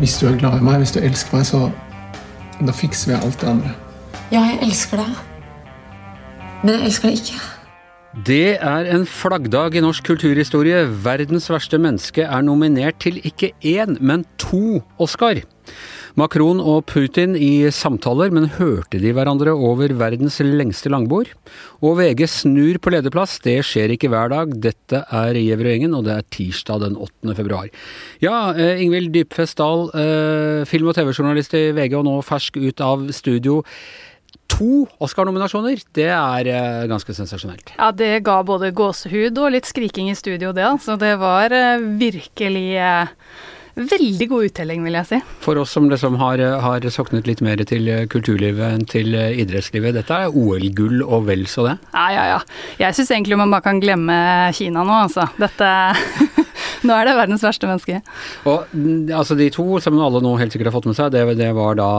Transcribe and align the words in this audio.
hvis 0.00 0.16
du 0.16 0.26
er 0.30 0.36
glad 0.40 0.56
i 0.56 0.64
meg, 0.64 0.80
hvis 0.80 0.94
du 0.96 1.00
elsker 1.04 1.36
meg, 1.36 1.42
så 1.44 1.66
da 2.64 2.72
fikser 2.72 3.10
vi 3.10 3.16
alt 3.18 3.40
det 3.42 3.48
andre. 3.50 3.72
Ja, 4.32 4.40
jeg 4.48 4.60
elsker 4.64 5.02
deg. 5.02 5.18
Men 6.62 6.74
jeg 6.74 6.88
elsker 6.88 7.10
deg 7.10 7.20
ikke. 7.20 7.40
Det 8.26 8.56
er 8.56 8.88
en 8.94 9.04
flaggdag 9.06 9.76
i 9.76 9.82
norsk 9.84 10.08
kulturhistorie. 10.08 10.80
Verdens 11.04 11.50
verste 11.52 11.78
menneske 11.78 12.24
er 12.24 12.46
nominert 12.46 12.96
til 13.04 13.20
ikke 13.28 13.52
én, 13.60 13.98
men 14.00 14.24
to 14.40 14.80
Oscar. 14.98 15.42
Macron 16.18 16.58
og 16.58 16.84
Putin 16.90 17.36
i 17.38 17.68
samtaler, 17.74 18.32
men 18.34 18.48
hørte 18.56 18.98
de 19.02 19.12
hverandre 19.14 19.52
over 19.54 19.92
verdens 19.98 20.40
lengste 20.42 20.90
langbord? 20.90 21.30
Og 21.84 21.98
VG 22.00 22.26
snur 22.30 22.80
på 22.82 22.92
lederplass, 22.94 23.38
det 23.44 23.60
skjer 23.66 23.94
ikke 23.94 24.10
hver 24.10 24.32
dag. 24.32 24.52
Dette 24.66 25.04
er 25.06 25.38
Gjevrøy-gjengen, 25.38 25.94
og 25.96 26.08
det 26.08 26.16
er 26.16 26.28
tirsdag 26.34 26.82
den 26.84 26.98
8. 26.98 27.36
februar. 27.38 27.70
Ja, 28.24 28.50
eh, 28.52 28.82
Ingvild 28.82 29.12
Dybfest 29.14 29.58
Dahl, 29.60 29.88
eh, 29.94 30.66
film- 30.66 30.90
og 30.90 30.98
TV-journalist 30.98 31.54
i 31.54 31.70
VG, 31.76 31.96
og 32.00 32.06
nå 32.08 32.18
fersk 32.26 32.58
ut 32.58 32.80
av 32.80 33.10
studio 33.12 33.62
to 34.50 34.86
Oscar-nominasjoner, 34.98 35.78
det 35.94 36.08
er 36.10 36.48
uh, 36.50 36.88
ganske 36.90 37.14
sensasjonelt. 37.14 37.70
Ja, 37.78 37.92
det 37.94 38.24
ga 38.26 38.40
både 38.42 38.72
gåsehud 38.74 39.38
og 39.38 39.52
litt 39.54 39.68
skriking 39.70 40.10
i 40.10 40.18
studio, 40.18 40.50
det. 40.52 40.66
Så 40.82 40.98
det 40.98 41.14
var 41.22 41.54
virkelig 42.00 42.66
veldig 43.76 44.28
god 44.30 44.48
uttelling, 44.50 44.84
vil 44.86 44.98
jeg 44.98 45.08
si. 45.08 45.20
For 45.44 45.60
oss 45.60 45.74
som 45.76 45.88
liksom 45.90 46.18
har, 46.20 46.42
har 46.64 46.86
soknet 46.92 47.28
litt 47.30 47.42
mer 47.44 47.62
til 47.68 47.88
kulturlivet 48.10 48.74
enn 48.74 48.86
til 48.90 49.14
idrettslivet, 49.14 49.96
dette 49.98 50.20
er 50.26 50.34
OL-gull 50.34 51.04
og 51.06 51.28
vel 51.30 51.46
så 51.50 51.68
det? 51.70 51.76
Ja, 51.94 52.06
ja, 52.14 52.24
ja. 52.34 52.40
Jeg 52.82 52.98
syns 52.98 53.12
egentlig 53.14 53.38
man 53.40 53.52
bare 53.52 53.66
kan 53.68 53.82
glemme 53.82 54.16
Kina 54.56 54.84
nå, 54.86 55.02
altså. 55.06 55.28
Dette 55.40 55.70
Nå 56.86 56.92
er 56.96 57.04
det 57.08 57.16
verdens 57.18 57.44
verste 57.44 57.66
menneske. 57.70 57.96
Og 58.50 58.58
mm, 58.72 59.10
altså 59.16 59.34
De 59.38 59.48
to 59.54 59.66
som 59.82 60.00
alle 60.00 60.20
nå 60.24 60.32
helt 60.40 60.52
sikkert 60.54 60.68
har 60.70 60.78
fått 60.78 60.88
med 60.90 60.98
seg, 60.98 61.12
det, 61.14 61.22
det 61.40 61.50
var 61.56 61.72
da 61.80 61.90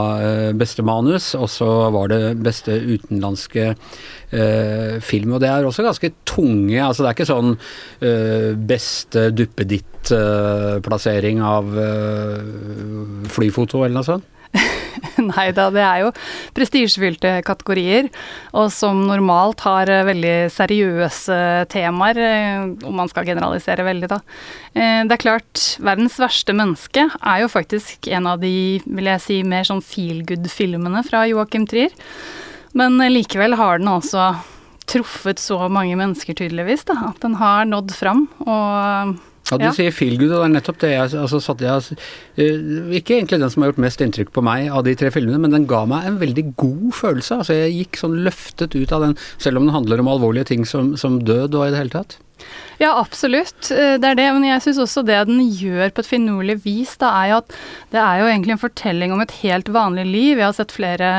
beste 0.58 0.82
manus, 0.86 1.26
og 1.38 1.48
så 1.50 1.70
var 1.94 2.06
det 2.12 2.22
beste 2.42 2.72
utenlandske 2.76 3.64
uh, 3.72 4.94
film. 5.04 5.32
Og 5.36 5.40
det 5.42 5.50
er 5.50 5.64
også 5.66 5.86
ganske 5.86 6.10
tunge. 6.28 6.84
altså 6.84 7.02
Det 7.02 7.08
er 7.10 7.16
ikke 7.16 7.32
sånn 7.32 7.50
uh, 7.56 8.50
beste 8.72 9.20
duppeditt-plassering 9.36 11.38
uh, 11.42 11.48
av 11.56 11.64
flyfoto 13.32 13.76
eller 13.84 13.96
noe 14.00 14.08
sånt? 14.08 14.31
Nei 15.32 15.48
da, 15.56 15.68
det 15.74 15.82
er 15.84 16.02
jo 16.04 16.12
prestisjefylte 16.56 17.34
kategorier, 17.46 18.08
og 18.56 18.70
som 18.74 19.04
normalt 19.08 19.64
har 19.66 19.90
eh, 19.92 20.04
veldig 20.08 20.36
seriøse 20.52 21.38
temaer, 21.72 22.20
eh, 22.22 22.68
om 22.88 22.96
man 23.02 23.10
skal 23.10 23.26
generalisere 23.28 23.86
veldig, 23.86 24.10
da. 24.12 24.20
Eh, 24.74 25.02
det 25.08 25.16
er 25.16 25.24
klart, 25.24 25.64
verdens 25.82 26.18
verste 26.22 26.56
menneske 26.56 27.08
er 27.18 27.42
jo 27.42 27.50
faktisk 27.52 28.08
en 28.12 28.30
av 28.30 28.40
de, 28.42 28.54
vil 28.86 29.10
jeg 29.12 29.24
si, 29.26 29.42
mer 29.46 29.68
sånn 29.68 29.84
feel 29.84 30.22
good-filmene 30.28 31.04
fra 31.08 31.26
Joachim 31.30 31.66
Trier. 31.70 31.92
Men 32.78 32.96
likevel 33.12 33.58
har 33.58 33.82
den 33.82 33.90
altså 33.92 34.30
truffet 34.88 35.40
så 35.40 35.58
mange 35.72 35.96
mennesker, 35.98 36.36
tydeligvis, 36.36 36.86
da, 36.88 36.96
at 37.12 37.20
den 37.24 37.36
har 37.40 37.68
nådd 37.68 37.92
fram. 37.96 38.26
og 38.46 39.20
ja, 39.52 39.60
du 39.60 39.66
ja. 39.68 39.74
sier 39.76 39.94
feel 39.94 40.16
good, 40.18 40.32
og 40.32 40.42
det 40.42 40.48
er 40.48 40.54
nettopp 40.56 40.80
det 40.82 40.92
jeg 40.94 41.12
altså, 41.20 41.40
satt 41.44 41.62
jeg, 41.64 41.98
uh, 42.40 42.96
Ikke 42.98 43.18
egentlig 43.18 43.40
den 43.42 43.52
som 43.52 43.64
har 43.64 43.72
gjort 43.72 43.84
mest 43.84 44.04
inntrykk 44.04 44.32
på 44.34 44.44
meg 44.46 44.72
av 44.72 44.86
de 44.88 44.96
tre 44.98 45.12
filmene, 45.14 45.40
men 45.42 45.54
den 45.54 45.68
ga 45.70 45.84
meg 45.88 46.08
en 46.08 46.18
veldig 46.22 46.46
god 46.60 46.90
følelse. 46.98 47.40
Altså, 47.42 47.58
jeg 47.58 47.78
gikk 47.78 48.00
sånn 48.00 48.18
løftet 48.26 48.76
ut 48.78 48.96
av 48.96 49.06
den, 49.06 49.16
selv 49.42 49.60
om 49.60 49.68
den 49.68 49.76
handler 49.76 50.02
om 50.02 50.10
alvorlige 50.12 50.50
ting 50.52 50.66
som, 50.68 50.94
som 51.00 51.20
død 51.22 51.58
og 51.58 51.68
i 51.68 51.72
det 51.74 51.82
hele 51.84 51.96
tatt. 52.00 52.18
Ja, 52.82 52.96
absolutt. 52.98 53.70
Eh, 53.70 53.94
det 54.00 54.08
er 54.08 54.18
det. 54.18 54.28
Men 54.34 54.46
jeg 54.46 54.62
syns 54.64 54.80
også 54.82 55.04
det 55.06 55.20
den 55.28 55.42
gjør 55.54 55.92
på 55.94 56.02
et 56.02 56.08
finurlig 56.08 56.58
vis, 56.64 56.96
da 56.98 57.12
er 57.20 57.28
jo 57.30 57.40
at 57.42 57.54
det 57.92 58.00
er 58.00 58.22
jo 58.22 58.28
egentlig 58.30 58.56
en 58.56 58.62
fortelling 58.62 59.14
om 59.14 59.22
et 59.22 59.34
helt 59.42 59.68
vanlig 59.72 60.06
liv. 60.08 60.40
Jeg 60.40 60.48
har 60.48 60.56
sett 60.56 60.74
flere, 60.74 61.10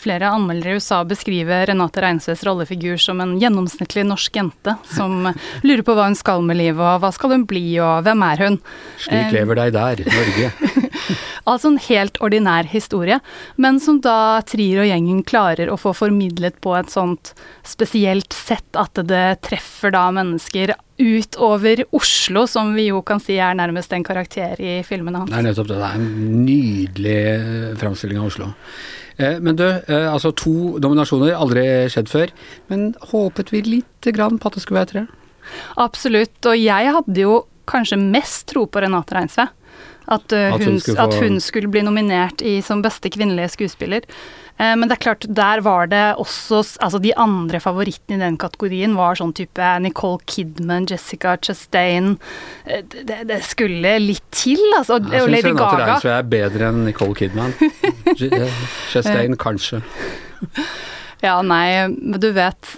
flere 0.00 0.30
anmeldere 0.30 0.76
i 0.76 0.80
USA 0.80 1.00
beskrive 1.08 1.64
Renate 1.66 2.04
Reinsves 2.04 2.44
rollefigur 2.46 3.00
som 3.00 3.22
en 3.24 3.34
gjennomsnittlig 3.40 4.04
norsk 4.06 4.38
jente 4.38 4.76
som 4.92 5.32
lurer 5.66 5.82
på 5.86 5.96
hva 5.98 6.06
hun 6.10 6.18
skal 6.18 6.44
med 6.46 6.60
livet, 6.60 6.82
og 6.84 7.02
hva 7.02 7.10
skal 7.16 7.34
hun 7.34 7.46
bli, 7.48 7.64
og 7.82 8.06
hvem 8.06 8.26
er 8.28 8.44
hun? 8.46 8.60
Slik 9.00 9.30
eh, 9.30 9.34
lever 9.40 9.62
deg 9.64 9.74
der, 9.74 10.04
Norge. 10.14 10.52
altså 11.50 11.72
en 11.72 11.80
helt 11.88 12.20
ordinær 12.22 12.68
historie, 12.70 13.18
men 13.56 13.80
som 13.82 13.98
da 14.04 14.44
Trier 14.46 14.84
og 14.84 14.90
gjengen 14.92 15.24
klarer 15.26 15.72
å 15.72 15.80
få 15.80 15.94
formidlet 15.96 16.60
på 16.62 16.76
et 16.78 16.92
sånt 16.92 17.32
spesielt 17.66 18.34
sett 18.36 18.78
at 18.78 19.00
det 19.08 19.40
treffer 19.46 19.94
da 19.94 20.06
mennesker 20.14 20.59
utover 21.00 21.84
Oslo, 21.96 22.46
som 22.50 22.74
vi 22.76 22.88
jo 22.90 23.00
kan 23.06 23.20
si 23.22 23.38
er 23.40 23.56
nærmest 23.56 23.92
en 23.96 24.04
karakter 24.06 24.60
i 24.60 24.80
filmene 24.86 25.22
hans. 25.22 25.32
Det 25.32 25.38
er 25.38 25.46
nettopp 25.48 25.68
det. 25.70 25.78
Det 25.80 25.90
er 25.90 26.00
en 26.00 26.42
nydelig 26.46 27.20
eh, 27.34 27.68
framstilling 27.80 28.20
av 28.20 28.28
Oslo. 28.28 28.50
Eh, 29.20 29.38
men 29.40 29.56
du, 29.56 29.66
eh, 29.66 30.08
altså 30.10 30.32
to 30.36 30.80
nominasjoner, 30.82 31.36
aldri 31.36 31.64
skjedd 31.92 32.10
før. 32.12 32.34
Men 32.72 32.90
håpet 33.12 33.52
vi 33.54 33.62
lite 33.66 34.14
grann 34.16 34.40
på 34.40 34.50
at 34.50 34.58
det 34.58 34.64
skulle 34.64 34.82
være 34.82 34.92
tre? 34.92 35.06
Absolutt. 35.80 36.36
Og 36.46 36.58
jeg 36.58 36.94
hadde 36.96 37.24
jo 37.24 37.40
kanskje 37.70 38.00
mest 38.00 38.48
tro 38.50 38.66
på 38.66 38.82
Renate 38.82 39.16
Reinsve. 39.16 39.48
At, 40.10 40.32
uh, 40.34 40.56
at, 40.56 40.64
hun, 40.64 40.80
få... 40.82 40.96
at, 40.98 41.14
hun, 41.22 41.36
skulle 41.38 41.70
bli 41.70 41.84
nominert 41.86 42.42
i, 42.42 42.56
som 42.66 42.80
beste 42.82 43.12
kvinnelige 43.14 43.52
skuespiller. 43.52 44.06
Eh, 44.60 44.74
men 44.76 44.88
det 44.90 44.98
er 44.98 45.02
klart, 45.06 45.24
der 45.24 45.62
var 45.64 45.88
det 45.90 46.04
også 46.20 46.60
Altså, 46.80 47.00
de 47.00 47.14
andre 47.16 47.60
favorittene 47.62 48.18
i 48.18 48.24
den 48.24 48.36
kategorien 48.40 48.96
var 48.98 49.16
sånn 49.18 49.32
type 49.36 49.70
Nicole 49.80 50.20
Kidman, 50.28 50.88
Jessica 50.90 51.36
Chastain 51.40 52.12
eh, 52.66 52.84
det, 52.84 53.22
det 53.30 53.40
skulle 53.48 53.96
litt 54.02 54.26
til, 54.34 54.60
altså. 54.76 55.00
Jeg 55.00 55.24
syns 55.24 55.48
Renate 55.48 55.80
Reinsve 55.80 56.14
er 56.18 56.30
bedre 56.36 56.70
enn 56.70 56.84
Nicole 56.88 57.16
Kidman. 57.16 57.54
Chastain, 58.92 59.36
kanskje. 59.40 59.80
Ja, 61.20 61.38
nei, 61.44 61.88
men 61.92 62.16
du 62.16 62.30
vet 62.32 62.70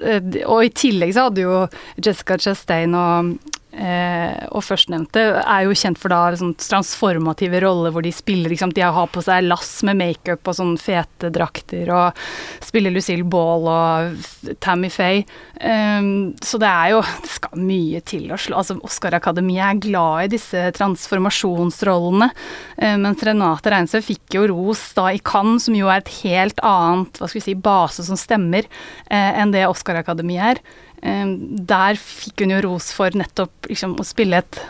Og 0.50 0.64
i 0.66 0.70
tillegg 0.74 1.12
så 1.14 1.28
hadde 1.28 1.44
jo 1.44 1.60
Jessica 2.02 2.34
Chastain 2.42 2.94
og 2.98 3.36
Eh, 3.72 4.48
og 4.52 4.60
førstnevnte 4.66 5.20
er 5.40 5.62
jo 5.64 5.72
kjent 5.72 5.96
for 5.96 6.12
da 6.12 6.34
sånn 6.36 6.52
transformative 6.60 7.62
roller 7.64 7.94
hvor 7.94 8.04
de 8.04 8.10
spiller 8.12 8.52
liksom, 8.52 8.74
De 8.76 8.84
har 8.84 9.08
på 9.08 9.22
seg 9.24 9.46
lass 9.46 9.78
med 9.88 9.96
makeup 9.96 10.44
og 10.44 10.58
sånn 10.58 10.74
fete 10.76 11.30
drakter 11.32 11.88
og 11.88 12.18
spiller 12.60 12.92
Lucille 12.92 13.24
Ball 13.24 13.64
og 13.72 14.58
Tammy 14.60 14.90
Faye. 14.92 15.24
Eh, 15.56 16.10
så 16.44 16.60
det 16.60 16.68
er 16.68 16.92
jo 16.92 17.00
Det 17.24 17.32
skal 17.38 17.64
mye 17.64 18.04
til 18.04 18.28
å 18.28 18.40
slå 18.40 18.60
Altså, 18.60 18.76
Oscar-akademiet 18.84 19.64
er 19.64 19.82
glad 19.88 20.26
i 20.26 20.32
disse 20.36 20.68
transformasjonsrollene, 20.76 22.28
eh, 22.76 22.98
mens 23.00 23.24
Renate 23.24 23.72
Reinsø 23.72 24.02
fikk 24.04 24.36
jo 24.36 24.46
ros 24.52 24.84
da 24.98 25.08
i 25.16 25.22
Cannes, 25.24 25.64
som 25.64 25.74
jo 25.78 25.88
er 25.88 26.02
et 26.02 26.14
helt 26.20 26.60
annet 26.60 27.16
hva 27.16 27.26
skal 27.26 27.40
vi 27.40 27.46
si, 27.48 27.56
base 27.56 28.04
som 28.04 28.20
stemmer, 28.20 28.68
eh, 29.08 29.40
enn 29.40 29.54
det 29.54 29.64
Oscar-akademiet 29.70 30.52
er. 30.52 30.66
Der 31.02 31.98
fikk 31.98 32.44
hun 32.44 32.54
jo 32.54 32.62
ros 32.68 32.92
for 32.94 33.14
nettopp 33.18 33.66
liksom, 33.70 33.96
å 33.98 34.06
spille 34.06 34.38
et 34.38 34.60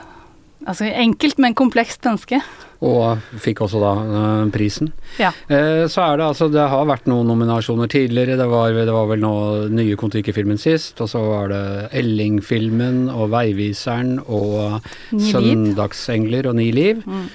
altså, 0.65 0.87
enkelt, 0.89 1.41
men 1.43 1.57
komplekst 1.59 2.05
menneske. 2.09 2.41
Og 2.83 3.21
fikk 3.39 3.61
også 3.63 3.79
da 3.79 3.93
uh, 3.95 4.49
prisen. 4.51 4.91
Ja. 5.21 5.31
Eh, 5.47 5.85
så 5.91 6.03
er 6.03 6.19
det 6.19 6.25
altså 6.27 6.49
Det 6.51 6.65
har 6.73 6.89
vært 6.89 7.07
noen 7.11 7.29
nominasjoner 7.31 7.91
tidligere. 7.91 8.35
Det 8.41 8.49
var, 8.51 8.75
det 8.75 8.97
var 8.97 9.07
vel 9.13 9.23
nå 9.23 9.35
nye 9.71 9.99
Kon-Tiki-filmen 9.99 10.59
sist, 10.59 10.99
og 11.05 11.11
så 11.13 11.23
var 11.23 11.53
det 11.53 11.63
Elling-filmen 12.03 13.07
og 13.13 13.31
Veiviseren 13.37 14.17
og 14.25 14.83
Søndagsengler 15.15 16.51
og 16.51 16.59
Ni 16.59 16.73
liv. 16.75 17.07
Mm. 17.07 17.31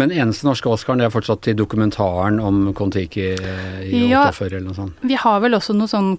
Men 0.00 0.12
eneste 0.14 0.46
norske 0.46 0.68
Oscaren 0.70 1.00
det 1.00 1.08
er 1.08 1.14
fortsatt 1.14 1.42
til 1.48 1.56
dokumentaren 1.58 2.38
om 2.44 2.68
Kon-Tiki 2.76 3.26
eh, 3.34 3.80
i 3.88 4.04
ja, 4.12 4.26
48 4.30 4.50
eller 4.50 4.68
noe 4.68 4.76
sånt. 4.76 5.00
Vi 5.00 5.16
har 5.18 5.40
vel 5.42 5.56
også 5.56 5.74
noe 5.76 5.90
sånn 5.90 6.12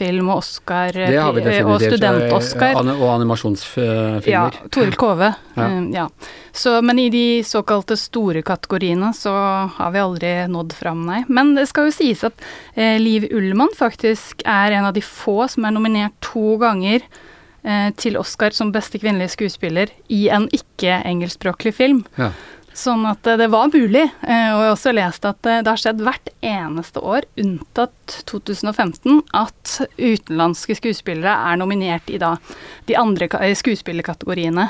kortfilm 0.00 0.30
og 0.30 0.40
Oscar 0.40 0.96
eh, 0.96 1.64
og 1.64 1.80
student-Oscar. 1.82 2.78
Og 2.80 3.08
animasjonsfilmer. 3.14 4.28
Ja. 4.28 4.48
Toril 4.72 4.96
Kove. 4.96 5.34
Ja. 5.60 5.66
Um, 5.66 5.88
ja. 5.92 6.04
Så, 6.56 6.76
men 6.80 6.98
i 7.02 7.08
de 7.12 7.42
såkalte 7.44 7.96
store 7.98 8.40
kategoriene 8.46 9.10
så 9.12 9.32
har 9.74 9.90
vi 9.92 10.00
aldri 10.00 10.30
nådd 10.48 10.72
fram, 10.78 11.02
nei. 11.04 11.18
Men 11.28 11.50
det 11.58 11.66
skal 11.68 11.88
jo 11.88 11.92
sies 11.92 12.22
at 12.24 12.38
eh, 12.78 12.96
Liv 13.02 13.26
Ullmann 13.34 13.74
faktisk 13.76 14.44
er 14.48 14.78
en 14.78 14.86
av 14.88 14.94
de 14.96 15.02
få 15.04 15.42
som 15.50 15.66
er 15.66 15.74
nominert 15.74 16.14
to 16.24 16.54
ganger 16.62 17.02
eh, 17.02 17.90
til 17.98 18.16
Oscar 18.22 18.56
som 18.56 18.70
beste 18.72 19.02
kvinnelige 19.02 19.34
skuespiller 19.34 19.92
i 20.08 20.28
en 20.32 20.46
ikke-engelskspråklig 20.54 21.74
film. 21.76 22.04
Ja. 22.16 22.30
Sånn 22.76 23.02
at 23.08 23.26
eh, 23.26 23.38
det 23.40 23.48
var 23.50 23.70
mulig. 23.72 24.04
Eh, 24.22 24.50
og 24.54 24.60
jeg 24.62 24.68
har 24.68 24.74
også 24.74 24.92
lest 24.94 25.26
at 25.28 25.48
eh, 25.48 25.62
det 25.64 25.72
har 25.72 25.80
skjedd 25.80 26.02
hvert 26.06 26.30
eneste 26.44 27.02
år, 27.02 27.26
unntatt 27.40 28.20
2015, 28.30 29.22
at 29.36 29.74
utenlandske 29.98 30.76
skuespillere 30.78 31.34
er 31.50 31.58
nominert 31.60 32.10
i 32.12 32.20
da 32.22 32.36
de 32.88 32.96
andre 32.98 33.28
skuespillerkategoriene. 33.58 34.68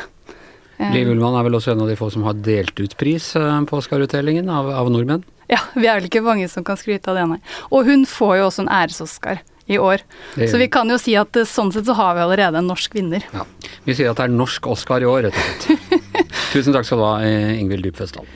Liv 0.95 1.11
Ullmann 1.13 1.37
er 1.37 1.45
vel 1.45 1.59
også 1.59 1.75
en 1.75 1.83
av 1.85 1.91
de 1.91 1.99
få 1.99 2.09
som 2.09 2.25
har 2.25 2.39
delt 2.41 2.79
ut 2.81 2.95
pris 2.97 3.35
på 3.37 3.77
Oscar-utdelingen 3.77 4.49
av, 4.49 4.71
av, 4.73 4.89
nordmenn? 4.89 5.27
Ja, 5.51 5.59
vi 5.75 5.85
er 5.85 5.99
vel 5.99 6.07
ikke 6.09 6.23
mange 6.25 6.49
som 6.49 6.65
kan 6.65 6.79
skryte 6.81 7.13
av 7.13 7.19
det, 7.19 7.27
nei. 7.35 7.37
Og 7.69 7.85
hun 7.85 8.07
får 8.09 8.39
jo 8.39 8.47
også 8.47 8.65
en 8.65 8.73
æres-Oscar 8.73 9.43
i 9.69 9.77
år. 9.77 10.01
Så 10.41 10.57
vi 10.57 10.71
kan 10.73 10.89
jo 10.89 10.97
si 10.99 11.19
at 11.21 11.37
sånn 11.47 11.69
sett 11.75 11.85
så 11.85 11.99
har 11.99 12.17
vi 12.17 12.25
allerede 12.25 12.63
en 12.63 12.71
norsk 12.71 12.97
vinner. 12.97 13.29
Ja. 13.35 13.45
Vi 13.85 13.99
sier 13.99 14.11
at 14.11 14.23
det 14.23 14.31
er 14.31 14.33
norsk 14.35 14.67
Oscar 14.73 15.05
i 15.05 15.11
år, 15.11 15.29
rett 15.29 15.37
og 15.37 15.67
slett. 15.67 15.80
Tusen 16.51 16.75
takk 16.75 16.87
skal 16.89 17.01
du 17.01 17.07
ha, 17.07 17.15
Ingvild 17.55 17.87
Dybfestdal. 17.87 18.27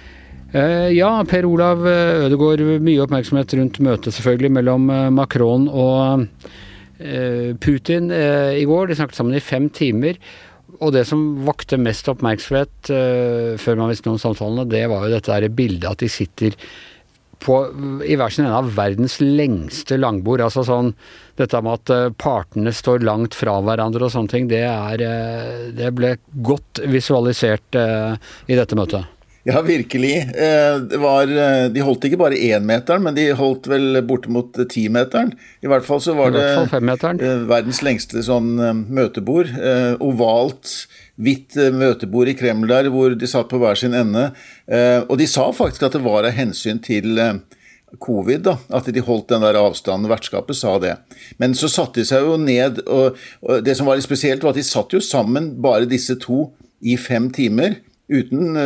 Eh, 0.54 0.90
ja, 0.94 1.10
Per 1.26 1.48
Olav 1.48 1.82
Ødegaard, 1.82 2.62
mye 2.84 3.02
oppmerksomhet 3.02 3.56
rundt 3.58 3.80
møtet 3.82 4.14
selvfølgelig 4.14 4.52
mellom 4.60 4.88
Macron 5.16 5.68
og 5.68 6.26
Putin 7.60 8.12
i 8.14 8.62
går. 8.70 8.86
De 8.86 8.96
snakket 8.96 9.18
sammen 9.18 9.34
i 9.34 9.42
fem 9.42 9.66
timer. 9.74 10.20
Og 10.78 10.92
det 10.94 11.02
som 11.08 11.24
vakte 11.46 11.74
mest 11.78 12.06
oppmerksomhet 12.10 12.90
før 13.60 13.80
man 13.80 13.90
visste 13.90 14.06
noe 14.06 14.14
om 14.14 14.22
samtalene, 14.22 14.68
det 14.70 14.84
var 14.92 15.02
jo 15.02 15.16
dette 15.16 15.34
der 15.34 15.56
bildet 15.58 15.90
at 15.90 16.04
de 16.06 16.10
sitter 16.10 16.54
på, 17.44 17.58
i 18.04 18.16
hver 18.18 18.32
sin 18.32 18.46
ende 18.46 18.58
av 18.58 18.72
verdens 18.76 19.18
lengste 19.22 19.98
langbord. 20.00 20.44
Altså 20.44 20.64
sånn 20.66 20.94
Dette 21.38 21.58
med 21.66 21.80
at 21.80 21.90
eh, 21.90 22.12
partene 22.14 22.70
står 22.70 23.02
langt 23.02 23.34
fra 23.34 23.56
hverandre 23.66 24.06
og 24.06 24.12
sånne 24.14 24.30
ting, 24.30 24.44
det, 24.46 24.62
er, 24.68 25.02
eh, 25.02 25.64
det 25.74 25.90
ble 25.98 26.12
godt 26.46 26.78
visualisert 26.86 27.74
eh, 27.74 28.14
i 28.46 28.54
dette 28.54 28.78
møtet. 28.78 29.10
Ja, 29.44 29.58
virkelig. 29.60 30.12
Var, 31.02 31.32
de 31.68 31.82
holdt 31.84 32.06
ikke 32.08 32.16
bare 32.16 32.38
énmeteren, 32.46 33.02
men 33.04 33.12
de 33.18 33.26
holdt 33.36 33.66
vel 33.68 33.98
bortimot 34.08 34.56
timeteren. 34.72 35.34
I 35.60 35.68
hvert 35.68 35.84
fall 35.84 36.00
så 36.00 36.14
var 36.16 36.32
det 36.32 36.46
verdens 37.50 37.82
lengste 37.84 38.22
sånn 38.24 38.54
møtebord. 38.88 39.50
Ovalt 40.00 40.86
hvitt 41.20 41.56
eh, 41.60 41.74
møtebord 41.74 42.30
i 42.30 42.36
Kreml 42.38 42.70
der, 42.70 42.90
hvor 42.92 43.14
de 43.14 43.28
satt 43.30 43.50
på 43.50 43.60
hver 43.62 43.78
sin 43.78 43.94
ende. 43.96 44.30
Eh, 44.66 45.00
og 45.06 45.18
de 45.20 45.28
sa 45.30 45.46
faktisk 45.54 45.86
at 45.86 45.96
det 45.96 46.04
var 46.04 46.26
av 46.26 46.34
hensyn 46.36 46.80
til 46.84 47.18
eh, 47.20 47.38
covid, 48.02 48.44
da, 48.48 48.56
at 48.74 48.90
de 48.90 49.06
holdt 49.06 49.30
den 49.30 49.46
der 49.46 49.60
avstanden. 49.60 50.10
Vertskapet 50.10 50.58
sa 50.58 50.76
det. 50.82 50.96
Men 51.42 51.54
så 51.58 51.70
satte 51.70 52.02
de 52.02 52.08
seg 52.08 52.26
jo 52.26 52.36
ned, 52.40 52.82
og, 52.90 53.18
det 53.64 53.76
som 53.78 53.88
var 53.88 53.98
litt 53.98 54.08
spesielt, 54.08 54.42
var 54.42 54.54
at 54.54 54.60
de 54.60 54.66
satt 54.66 54.94
jo 54.94 55.02
sammen, 55.04 55.54
bare 55.62 55.90
disse 55.90 56.18
to, 56.22 56.48
i 56.84 56.98
fem 57.00 57.30
timer. 57.32 57.78
Uten, 58.12 58.58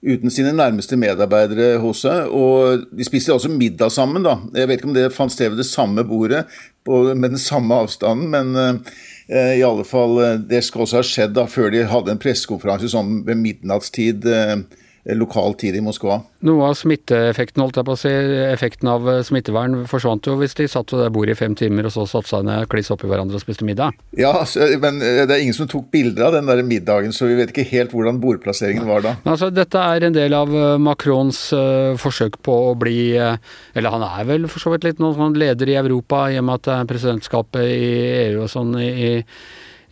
uten, 0.00 0.30
sine 0.32 0.54
nærmeste 0.56 0.96
medarbeidere 0.96 1.74
hos 1.82 2.06
seg. 2.06 2.30
Og 2.32 2.86
de 2.96 3.04
spiste 3.04 3.34
også 3.34 3.50
middag 3.52 3.92
sammen, 3.92 4.24
da. 4.24 4.38
Jeg 4.56 4.70
vet 4.70 4.80
ikke 4.80 4.88
om 4.88 4.96
det 4.96 5.10
fant 5.12 5.34
sted 5.34 5.50
ved 5.50 5.60
det 5.60 5.68
samme 5.68 6.06
bordet 6.08 6.46
på, 6.86 7.02
med 7.12 7.34
den 7.34 7.42
samme 7.42 7.82
avstanden, 7.82 8.30
men 8.32 8.80
I 9.30 9.62
alle 9.62 9.84
fall, 9.86 10.18
eh, 10.24 10.38
Det 10.42 10.62
skal 10.64 10.82
også 10.82 11.00
ha 11.00 11.06
skjedd 11.06 11.34
da, 11.38 11.46
før 11.46 11.70
de 11.70 11.84
hadde 11.86 12.10
en 12.10 12.18
pressekonferanse 12.18 12.90
sånn 12.90 13.20
ved 13.26 13.38
midnattstid 13.38 14.26
eh, 14.26 14.56
lokal 15.18 15.54
tid 15.60 15.76
i 15.78 15.82
Moskva. 15.84 16.20
Noe 16.46 16.70
av 16.70 16.76
smitteeffekten 16.78 17.62
holdt 17.62 17.80
jeg 17.80 17.86
på 17.88 17.94
å 17.96 18.00
si, 18.00 18.12
effekten 18.50 18.90
av 18.92 19.08
smittevern 19.26 19.84
forsvant 19.90 20.28
jo 20.28 20.36
hvis 20.40 20.56
de 20.58 20.68
satt 20.70 20.94
ved 20.94 21.04
det 21.04 21.10
bordet 21.14 21.36
i 21.36 21.40
fem 21.40 21.56
timer 21.58 21.88
og 21.88 21.94
så 21.94 22.06
satte 22.08 22.30
seg 22.32 22.46
ned 22.48 22.68
kliss 22.72 22.90
oppi 22.94 23.10
hverandre 23.10 23.36
og 23.38 23.44
spiste 23.44 23.66
middag? 23.68 23.96
Ja, 24.16 24.32
men 24.82 25.00
det 25.02 25.26
er 25.26 25.42
ingen 25.42 25.56
som 25.56 25.68
tok 25.70 25.90
bilder 25.92 26.28
av 26.28 26.38
den 26.38 26.48
der 26.48 26.62
middagen, 26.66 27.14
så 27.16 27.28
vi 27.28 27.38
vet 27.38 27.52
ikke 27.52 27.68
helt 27.72 27.94
hvordan 27.94 28.20
bordplasseringen 28.22 28.88
var 28.88 29.04
da. 29.04 29.14
Altså, 29.28 29.50
dette 29.54 29.84
er 29.94 30.08
en 30.08 30.16
del 30.16 30.36
av 30.36 30.52
Macrons 30.80 31.42
uh, 31.56 31.96
forsøk 32.00 32.40
på 32.46 32.56
å 32.70 32.76
bli 32.78 33.00
uh, 33.20 33.36
Eller 33.76 33.94
han 33.94 34.04
er 34.06 34.28
vel 34.28 34.46
for 34.50 34.62
så 34.62 34.72
vidt 34.74 34.86
litt 34.86 35.02
noen 35.02 35.18
sånn 35.18 35.38
leder 35.40 35.70
i 35.70 35.78
Europa, 35.80 36.28
i 36.30 36.38
og 36.40 36.46
med 36.46 36.60
at 36.60 36.68
det 36.68 36.76
er 36.76 36.92
presidentskapet 36.94 37.66
i 37.66 37.90
EU 38.28 38.44
og 38.44 38.50
sånn 38.52 38.74
i, 38.80 38.90
i 38.90 39.12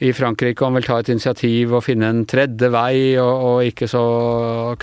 i 0.04 0.12
Frankrike 0.14 0.64
han 0.64 0.76
vil 0.78 0.86
ta 0.86 1.00
et 1.02 1.10
initiativ 1.10 1.74
og 1.74 1.84
finne 1.86 2.12
en 2.12 2.24
tredje 2.28 2.70
vei, 2.70 3.18
og, 3.18 3.44
og 3.48 3.68
ikke 3.68 3.88
så 3.90 4.02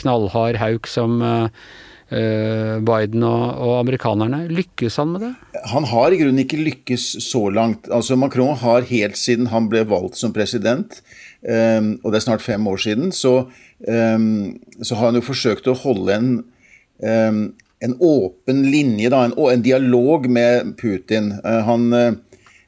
knallhard 0.01 0.59
hauk 0.59 0.89
som 0.91 1.21
uh, 1.23 1.47
Biden 2.85 3.23
og, 3.25 3.43
og, 3.55 3.73
amerikanerne. 3.79 4.43
Lykkes 4.51 4.99
han 5.01 5.13
med 5.13 5.25
det? 5.25 5.33
Han 5.71 5.87
har 5.89 6.13
i 6.13 6.19
grunnen 6.19 6.43
ikke 6.43 6.59
lykkes 6.61 7.07
så 7.25 7.47
langt. 7.49 7.87
Altså 7.87 8.19
Macron 8.19 8.59
har 8.61 8.87
helt 8.91 9.19
siden 9.19 9.49
han 9.53 9.71
ble 9.71 9.85
valgt 9.89 10.19
som 10.19 10.35
president, 10.35 10.99
um, 11.47 11.95
og 12.03 12.11
det 12.11 12.19
er 12.19 12.27
snart 12.27 12.45
fem 12.45 12.67
år 12.67 12.83
siden, 12.83 13.15
så, 13.15 13.37
um, 13.87 14.27
så 14.81 14.99
har 14.99 15.13
han 15.13 15.21
jo 15.21 15.29
forsøkt 15.31 15.71
å 15.71 15.79
holde 15.85 16.19
en 16.19 16.33
um, 16.99 17.45
en 17.85 17.95
åpen 17.99 18.63
linje, 18.71 19.09
da, 19.11 19.25
en, 19.25 19.33
en 19.51 19.63
dialog 19.63 20.29
med 20.31 20.73
Putin. 20.79 21.33
Uh, 21.43 21.59
han 21.67 21.87
uh, 21.93 22.13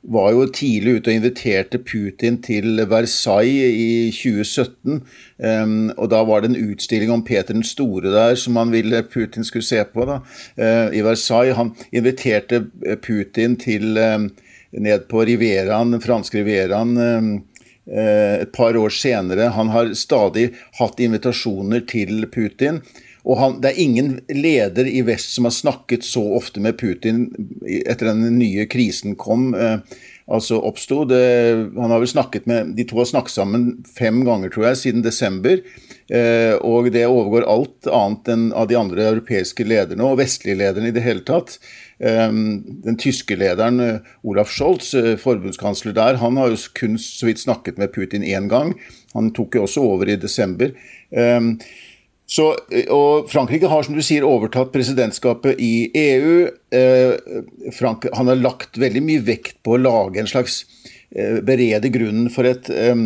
var 0.07 0.31
jo 0.31 0.45
tidlig 0.56 0.98
ute 0.98 1.12
og 1.12 1.19
inviterte 1.19 1.80
Putin 1.83 2.39
til 2.44 2.80
Versailles 2.88 3.75
i 3.75 4.12
2017. 4.15 5.01
Um, 5.38 5.75
og 5.98 6.09
da 6.13 6.21
var 6.27 6.44
det 6.44 6.54
en 6.54 6.71
utstilling 6.71 7.12
om 7.12 7.25
Peter 7.27 7.56
den 7.56 7.65
store 7.68 8.13
der 8.13 8.38
som 8.39 8.56
han 8.59 8.71
ville 8.71 9.04
Putin 9.04 9.48
skulle 9.48 9.68
se 9.68 9.83
på 9.92 10.07
da, 10.07 10.21
uh, 10.24 10.95
i 10.95 11.04
Versailles. 11.04 11.57
Han 11.59 11.74
inviterte 11.92 12.63
Putin 13.04 13.57
til 13.59 14.00
um, 14.00 14.30
ned 14.71 15.07
på 15.12 15.25
Riveraen, 15.27 15.92
den 15.95 16.04
franske 16.04 16.42
Riveraen. 16.42 16.98
Um, 16.98 17.31
et 17.88 18.51
par 18.51 18.75
år 18.75 18.92
senere. 18.92 19.45
Han 19.56 19.69
har 19.71 19.94
stadig 19.95 20.50
hatt 20.75 20.98
invitasjoner 21.00 21.86
til 21.88 22.25
Putin. 22.27 22.81
Og 23.28 23.40
han, 23.42 23.58
det 23.62 23.74
er 23.74 23.82
ingen 23.84 24.12
leder 24.32 24.88
i 24.88 25.02
vest 25.08 25.34
som 25.36 25.48
har 25.48 25.56
snakket 25.56 26.06
så 26.08 26.24
ofte 26.38 26.64
med 26.64 26.78
Putin 26.80 27.26
etter 27.68 28.14
den 28.14 28.38
nye 28.40 28.68
krisen 28.72 29.18
kom. 29.20 29.50
Eh, 29.52 29.82
altså 30.28 30.60
oppsto. 30.64 31.02
Han 31.08 31.92
har 31.92 32.00
vel 32.00 32.10
snakket 32.12 32.48
med, 32.48 32.74
De 32.76 32.86
to 32.88 33.00
har 33.00 33.10
snakket 33.10 33.36
sammen 33.36 33.68
fem 33.98 34.24
ganger, 34.28 34.52
tror 34.52 34.70
jeg, 34.70 34.80
siden 34.82 35.04
desember. 35.04 35.60
Eh, 36.08 36.56
og 36.64 36.88
det 36.96 37.04
overgår 37.08 37.48
alt 37.52 37.90
annet 37.92 38.32
enn 38.32 38.46
av 38.56 38.70
de 38.72 38.78
andre 38.80 39.10
europeiske 39.12 39.68
lederne, 39.68 40.08
og 40.08 40.22
vestlige 40.22 40.60
lederne 40.62 40.92
i 40.92 40.96
det 40.96 41.04
hele 41.04 41.24
tatt. 41.28 41.58
Eh, 42.00 42.32
den 42.88 43.00
tyske 43.00 43.36
lederen 43.40 43.82
eh, 43.84 44.14
Olaf 44.24 44.52
Scholz, 44.56 44.94
eh, 44.96 45.16
forbundskansler 45.20 45.96
der, 45.98 46.22
han 46.24 46.40
har 46.40 46.54
jo 46.54 46.62
kun 46.80 46.96
så 47.02 47.28
vidt 47.28 47.44
snakket 47.44 47.80
med 47.80 47.92
Putin 47.96 48.24
én 48.24 48.48
gang. 48.52 48.76
Han 49.16 49.34
tok 49.36 49.60
jo 49.60 49.68
også 49.68 49.84
over 49.84 50.12
i 50.12 50.20
desember. 50.20 50.72
Så, 52.28 52.52
eh, 52.72 52.90
og 52.92 53.30
Frankrike 53.32 53.70
har 53.72 53.86
som 53.88 53.96
du 53.96 54.04
sier, 54.04 54.28
overtatt 54.28 54.74
presidentskapet 54.74 55.62
i 55.64 55.90
EU. 55.96 56.50
Eh, 56.76 57.42
Frank, 57.76 58.10
han 58.14 58.28
har 58.28 58.42
lagt 58.42 58.80
veldig 58.80 59.04
mye 59.04 59.24
vekt 59.24 59.62
på 59.64 59.78
å 59.78 59.82
lage 59.82 60.20
en 60.20 60.28
slags 60.28 60.66
eh, 61.16 61.40
berede 61.40 61.92
grunnen 61.94 62.28
for 62.34 62.50
et, 62.50 62.68
eh, 62.70 63.06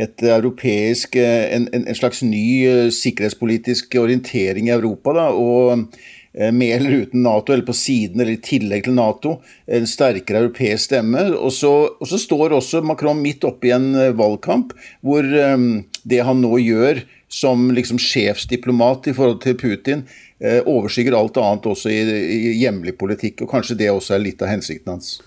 et 0.00 0.24
europeisk, 0.24 1.18
eh, 1.20 1.50
en, 1.58 1.68
en, 1.76 1.90
slags 1.98 2.22
ny 2.24 2.46
eh, 2.64 2.86
sikkerhetspolitisk 2.94 3.98
orientering 4.00 4.70
i 4.70 4.78
Europa. 4.78 5.12
Da, 5.18 5.28
og 5.36 5.90
med 6.38 6.70
eller 6.70 7.02
uten 7.02 7.24
Nato, 7.24 7.50
eller 7.50 7.66
på 7.66 7.74
siden 7.74 8.20
eller 8.20 8.36
i 8.36 8.42
tillegg 8.44 8.84
til 8.86 8.94
Nato. 8.94 9.38
En 9.66 9.88
sterkere 9.88 10.44
europeisk 10.44 10.84
stemme. 10.84 11.24
Og 11.34 11.50
så, 11.56 11.72
og 11.98 12.06
så 12.06 12.20
står 12.20 12.54
også 12.54 12.82
Macron 12.86 13.18
midt 13.18 13.42
oppe 13.48 13.70
i 13.70 13.72
en 13.74 13.88
valgkamp 14.14 14.74
hvor 15.02 15.26
det 15.26 16.20
han 16.28 16.44
nå 16.44 16.60
gjør, 16.62 17.00
som 17.28 17.70
liksom 17.70 17.98
sjefsdiplomat 18.00 19.10
i 19.10 19.14
forhold 19.16 19.42
til 19.44 19.56
Putin 19.60 20.04
eh, 20.40 20.60
overskygger 20.64 21.16
alt 21.18 21.36
annet 21.40 21.68
også 21.68 21.92
i, 21.92 22.00
i 22.34 22.54
hjemlig 22.62 22.96
politikk. 23.00 23.44
Og 23.44 23.52
kanskje 23.52 23.76
det 23.82 23.90
også 23.92 24.16
er 24.16 24.24
litt 24.24 24.42
av 24.42 24.52
hensikten 24.52 24.96
hans. 24.96 25.18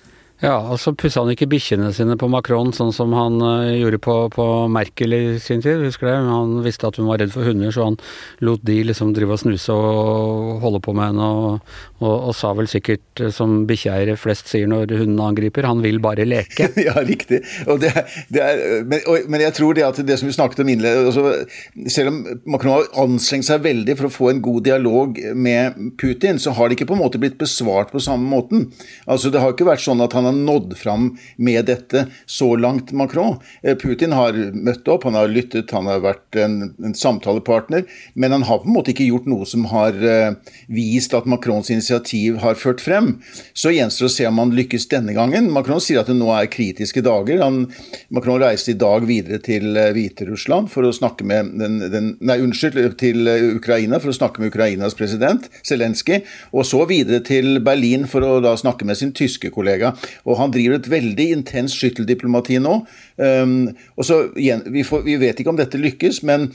Ja, 0.41 0.55
og 0.73 0.79
så 0.81 0.89
pussa 0.97 1.21
han 1.21 1.29
ikke 1.29 1.45
bikkjene 1.51 1.91
sine 1.93 2.15
på 2.17 2.25
Macron, 2.31 2.71
sånn 2.73 2.89
som 2.95 3.11
han 3.13 3.37
uh, 3.45 3.69
gjorde 3.77 3.99
på, 4.01 4.15
på, 4.33 4.45
Merkel 4.73 5.13
i 5.13 5.19
sin 5.41 5.61
tid, 5.61 5.83
husker 5.85 6.09
du? 6.09 6.29
Han 6.31 6.55
visste 6.65 6.89
at 6.89 6.97
hun 6.97 7.11
var 7.11 7.21
redd 7.21 7.33
for 7.35 7.45
hunder, 7.45 7.69
så 7.69 7.91
han 7.91 7.97
lot 8.41 8.63
de 8.65 8.79
liksom 8.89 9.11
drive 9.13 9.35
og 9.35 9.41
snuse 9.43 9.75
og 9.75 10.63
holde 10.63 10.81
på 10.81 10.95
med 10.97 11.11
henne, 11.11 11.27
og, 11.27 11.75
og, 12.01 12.15
og 12.31 12.33
sa 12.33 12.55
vel 12.57 12.69
sikkert, 12.71 13.03
eh, 13.21 13.29
som 13.33 13.67
bikkjeeiere 13.69 14.17
flest 14.17 14.49
sier 14.49 14.65
når 14.71 14.95
hundene 14.95 15.27
angriper, 15.29 15.67
han 15.69 15.83
vil 15.85 16.01
bare 16.01 16.25
leke. 16.25 16.71
ja, 16.87 16.95
riktig. 17.05 17.43
Det, 17.85 17.93
det 18.33 18.41
er, 18.41 18.65
men, 18.81 19.05
og, 19.05 19.29
men, 19.29 19.45
jeg 19.45 19.55
tror 19.59 19.77
det 19.77 19.85
at 19.85 20.01
det 20.09 20.17
som 20.17 20.29
vi 20.29 20.35
snakket 20.39 20.63
om 20.63 20.73
innledningsvis 20.73 21.21
altså, 21.21 21.87
Selv 21.91 22.11
om 22.11 22.17
Macron 22.53 22.73
har 22.73 22.89
anstrengt 23.03 23.45
seg 23.47 23.61
veldig 23.63 23.95
for 23.99 24.09
å 24.09 24.13
få 24.13 24.31
en 24.31 24.41
god 24.43 24.65
dialog 24.65 25.21
med 25.37 25.77
Putin, 26.01 26.41
så 26.41 26.55
har 26.57 26.69
det 26.69 26.79
ikke 26.79 26.89
på 26.89 26.97
en 26.97 27.03
måte 27.03 27.21
blitt 27.21 27.37
besvart 27.41 27.93
på 27.93 28.01
samme 28.01 28.25
måten. 28.25 28.71
Altså, 29.05 29.29
Det 29.29 29.41
har 29.43 29.53
ikke 29.53 29.69
vært 29.69 29.85
sånn 29.85 30.01
at 30.01 30.17
han 30.17 30.25
har 30.25 30.30
nådd 30.35 30.77
fram 30.77 31.11
med 31.37 31.65
dette 31.69 32.05
så 32.25 32.55
langt, 32.55 32.91
Macron. 32.91 33.37
Eh, 33.63 33.77
Putin 33.77 34.15
har 34.15 34.37
møtt 34.53 34.87
opp, 34.91 35.05
han 35.07 35.17
har 35.17 35.31
lyttet, 35.31 35.71
han 35.75 35.89
har 35.89 36.01
vært 36.03 36.37
en, 36.39 36.73
en 36.83 36.95
samtalepartner, 36.97 37.85
men 38.13 38.35
han 38.35 38.45
har 38.47 38.61
på 38.61 38.69
en 38.69 38.75
måte 38.75 38.93
ikke 38.93 39.09
gjort 39.09 39.29
noe 39.31 39.47
som 39.49 39.65
har 39.71 39.95
uh, 39.97 40.33
vist 40.71 41.13
at 41.17 41.27
Macrons 41.29 41.71
initiativ 41.73 42.39
har 42.43 42.59
ført 42.59 42.83
frem. 42.83 43.13
Så 43.53 43.73
gjenstår 43.73 44.07
det 44.07 44.11
å 44.11 44.15
se 44.15 44.27
om 44.29 44.41
han 44.41 44.55
lykkes 44.55 44.87
denne 44.91 45.15
gangen. 45.17 45.51
Macron 45.53 45.81
sier 45.83 46.01
at 46.01 46.09
det 46.11 46.17
nå 46.17 46.29
er 46.35 46.49
kritiske 46.51 47.03
dager. 47.05 47.41
Han, 47.43 47.65
Macron 48.13 48.41
reiste 48.41 48.75
i 48.75 48.79
dag 48.79 49.05
videre 49.09 49.41
til 49.43 49.75
uh, 49.77 49.89
Hviterussland 49.95 50.71
for 50.71 50.87
å 50.87 50.95
snakke 50.95 51.27
med 51.27 51.53
den, 51.61 51.79
den, 51.91 52.11
Nei, 52.21 52.37
unnskyld, 52.43 52.79
til 53.01 53.27
Ukraina 53.55 53.99
for 54.01 54.11
å 54.11 54.15
snakke 54.15 54.41
med 54.41 54.51
Ukrainas 54.51 54.95
president, 54.97 55.47
Zelenskyj, 55.67 56.21
og 56.53 56.65
så 56.67 56.83
videre 56.89 57.21
til 57.25 57.59
Berlin 57.63 58.07
for 58.09 58.25
å 58.25 58.39
da 58.43 58.53
snakke 58.59 58.87
med 58.87 58.99
sin 58.99 59.13
tyske 59.15 59.51
kollega. 59.53 59.93
Og 60.27 60.37
han 60.39 60.53
driver 60.53 60.77
et 60.77 60.89
veldig 60.91 61.27
intenst 61.37 61.79
skytteldiplomati 61.79 62.59
nå. 62.61 62.81
Um, 63.17 63.55
og 63.97 64.07
så, 64.07 64.23
vi, 64.35 64.85
får, 64.87 65.05
vi, 65.07 65.17
vet 65.21 65.41
ikke 65.41 65.53
om 65.53 65.59
dette 65.59 65.81
lykkes, 65.81 66.21
men 66.27 66.49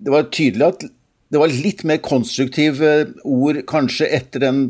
det 0.00 0.14
var 0.14 0.30
tydelig 0.32 0.68
at 0.70 0.86
det 1.30 1.38
var 1.38 1.52
litt 1.52 1.84
mer 1.86 2.00
konstruktive 2.02 2.94
ord 3.28 3.60
kanskje 3.70 4.08
etter 4.16 4.42
den 4.42 4.62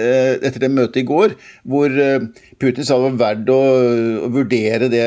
uh, 0.00 0.34
etter 0.40 0.60
det 0.64 0.72
møtet 0.72 1.02
i 1.04 1.08
går, 1.08 1.36
hvor 1.68 1.92
uh, 1.92 2.30
Putin 2.62 2.86
sa 2.86 2.98
det 2.98 3.10
var 3.10 3.20
verdt 3.26 3.52
å, 3.54 3.60
å 4.26 4.32
vurdere 4.32 4.90
det 4.92 5.06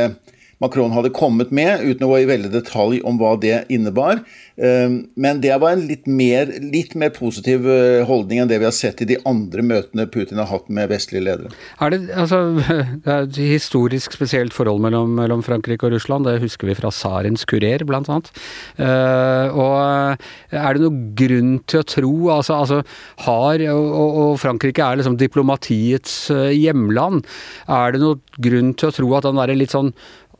Macron 0.62 0.94
hadde 0.96 1.14
kommet 1.16 1.52
med, 1.52 1.82
uten 1.84 2.06
å 2.06 2.12
gå 2.14 2.22
i 2.24 2.30
veldig 2.30 2.52
detalj 2.54 3.02
om 3.08 3.18
hva 3.22 3.34
det 3.42 3.64
innebar. 3.74 4.22
Ehm, 4.62 5.00
men 5.18 5.42
det 5.42 5.56
var 5.62 5.74
en 5.74 5.86
litt 5.90 6.06
mer, 6.06 6.52
litt 6.62 6.94
mer, 7.00 7.10
positiv 7.14 7.66
eh, 7.70 8.04
holdning 8.06 8.44
enn 8.44 8.50
det 8.52 8.60
vi 8.62 8.68
har 8.68 8.76
sett 8.76 9.02
i 9.02 9.08
de 9.10 9.18
andre 9.30 9.66
møtene 9.66 10.06
Putin 10.14 10.42
har 10.42 10.50
hatt 10.52 10.70
med 10.74 10.92
vestlige 10.92 11.26
ledere. 11.26 11.54
Er 11.82 11.94
det, 11.94 12.02
altså, 12.14 12.42
det 13.06 13.10
er 13.10 13.28
et 13.28 13.40
historisk 13.42 14.16
spesielt 14.16 14.54
forhold 14.56 14.84
mellom, 14.84 15.16
mellom, 15.18 15.44
Frankrike 15.46 15.88
og 15.88 15.96
Russland. 15.96 16.30
Det 16.30 16.40
husker 16.44 16.70
vi 16.70 16.78
fra 16.78 16.94
tsarens 16.94 17.48
kurer, 17.50 17.84
annet. 17.94 18.30
Uh, 18.78 19.48
og 19.54 20.54
er 20.54 20.76
det 20.76 20.84
noe 20.84 21.12
grunn 21.18 21.54
til 21.70 21.82
å 21.82 21.88
tro 21.88 22.14
altså, 22.34 22.58
altså 22.62 22.80
har, 23.26 23.64
og, 23.74 24.18
og, 24.24 24.34
Frankrike 24.42 24.84
er 24.84 25.00
liksom 25.00 25.18
diplomatiets 25.20 26.16
eh, 26.34 26.52
hjemland. 26.56 27.24
Er 27.72 27.94
det 27.94 28.02
noe 28.04 28.20
grunn 28.44 28.74
til 28.78 28.90
å 28.90 28.96
tro 28.96 29.12
at 29.18 29.28
den 29.28 29.40
derre 29.40 29.58
litt 29.58 29.74
sånn 29.74 29.94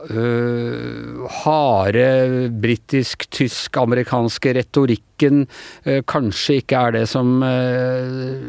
uh, 0.10 1.28
harde 1.44 2.50
britisk-tysk-amerikanske 2.64 4.54
retorikken 4.60 5.46
uh, 5.88 6.02
kanskje 6.10 6.56
ikke 6.62 6.76
er 6.80 6.92
det 6.98 7.06
som 7.12 7.44
uh, 7.44 8.42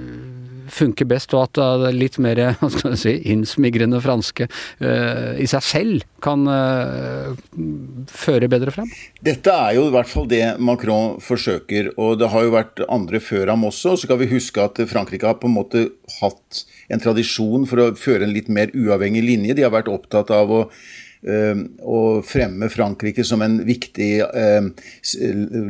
funker 0.75 1.06
best, 1.08 1.34
og 1.37 1.42
at 1.46 1.54
det 1.58 1.88
er 1.90 1.99
litt 1.99 2.18
mer 2.23 2.40
skal 2.76 2.96
si, 2.99 3.12
innsmigrende 3.30 4.00
franske 4.02 4.46
i 4.80 5.46
seg 5.49 5.62
selv 5.64 6.04
kan 6.25 6.40
føre 8.08 8.49
bedre 8.49 8.73
frem? 8.73 8.88
Dette 9.25 9.52
er 9.52 9.76
jo 9.76 9.84
i 9.90 9.92
hvert 9.92 10.08
fall 10.08 10.26
det 10.30 10.56
Macron 10.64 11.20
forsøker, 11.23 11.92
og 12.00 12.16
det 12.23 12.28
har 12.32 12.42
jo 12.46 12.56
vært 12.56 12.80
andre 12.88 13.20
før 13.23 13.52
ham 13.52 13.68
også. 13.68 13.92
Så 14.00 14.08
kan 14.08 14.18
vi 14.23 14.32
huske 14.32 14.64
at 14.64 14.80
Frankrike 14.88 15.28
har 15.28 15.37
på 15.40 15.49
en 15.50 15.58
måte 15.58 15.80
hatt 16.16 16.64
en 16.88 17.02
tradisjon 17.04 17.68
for 17.68 17.76
å 17.84 17.92
føre 18.00 18.25
en 18.25 18.34
litt 18.34 18.49
mer 18.49 18.73
uavhengig 18.73 19.25
linje. 19.28 19.56
De 19.58 19.68
har 19.68 19.75
vært 19.75 19.92
opptatt 19.92 20.32
av 20.34 20.49
å 20.49 20.64
å 21.24 22.00
fremme 22.26 22.68
Frankrike 22.68 23.24
som 23.24 23.40
en 23.40 23.54
viktig 23.64 24.10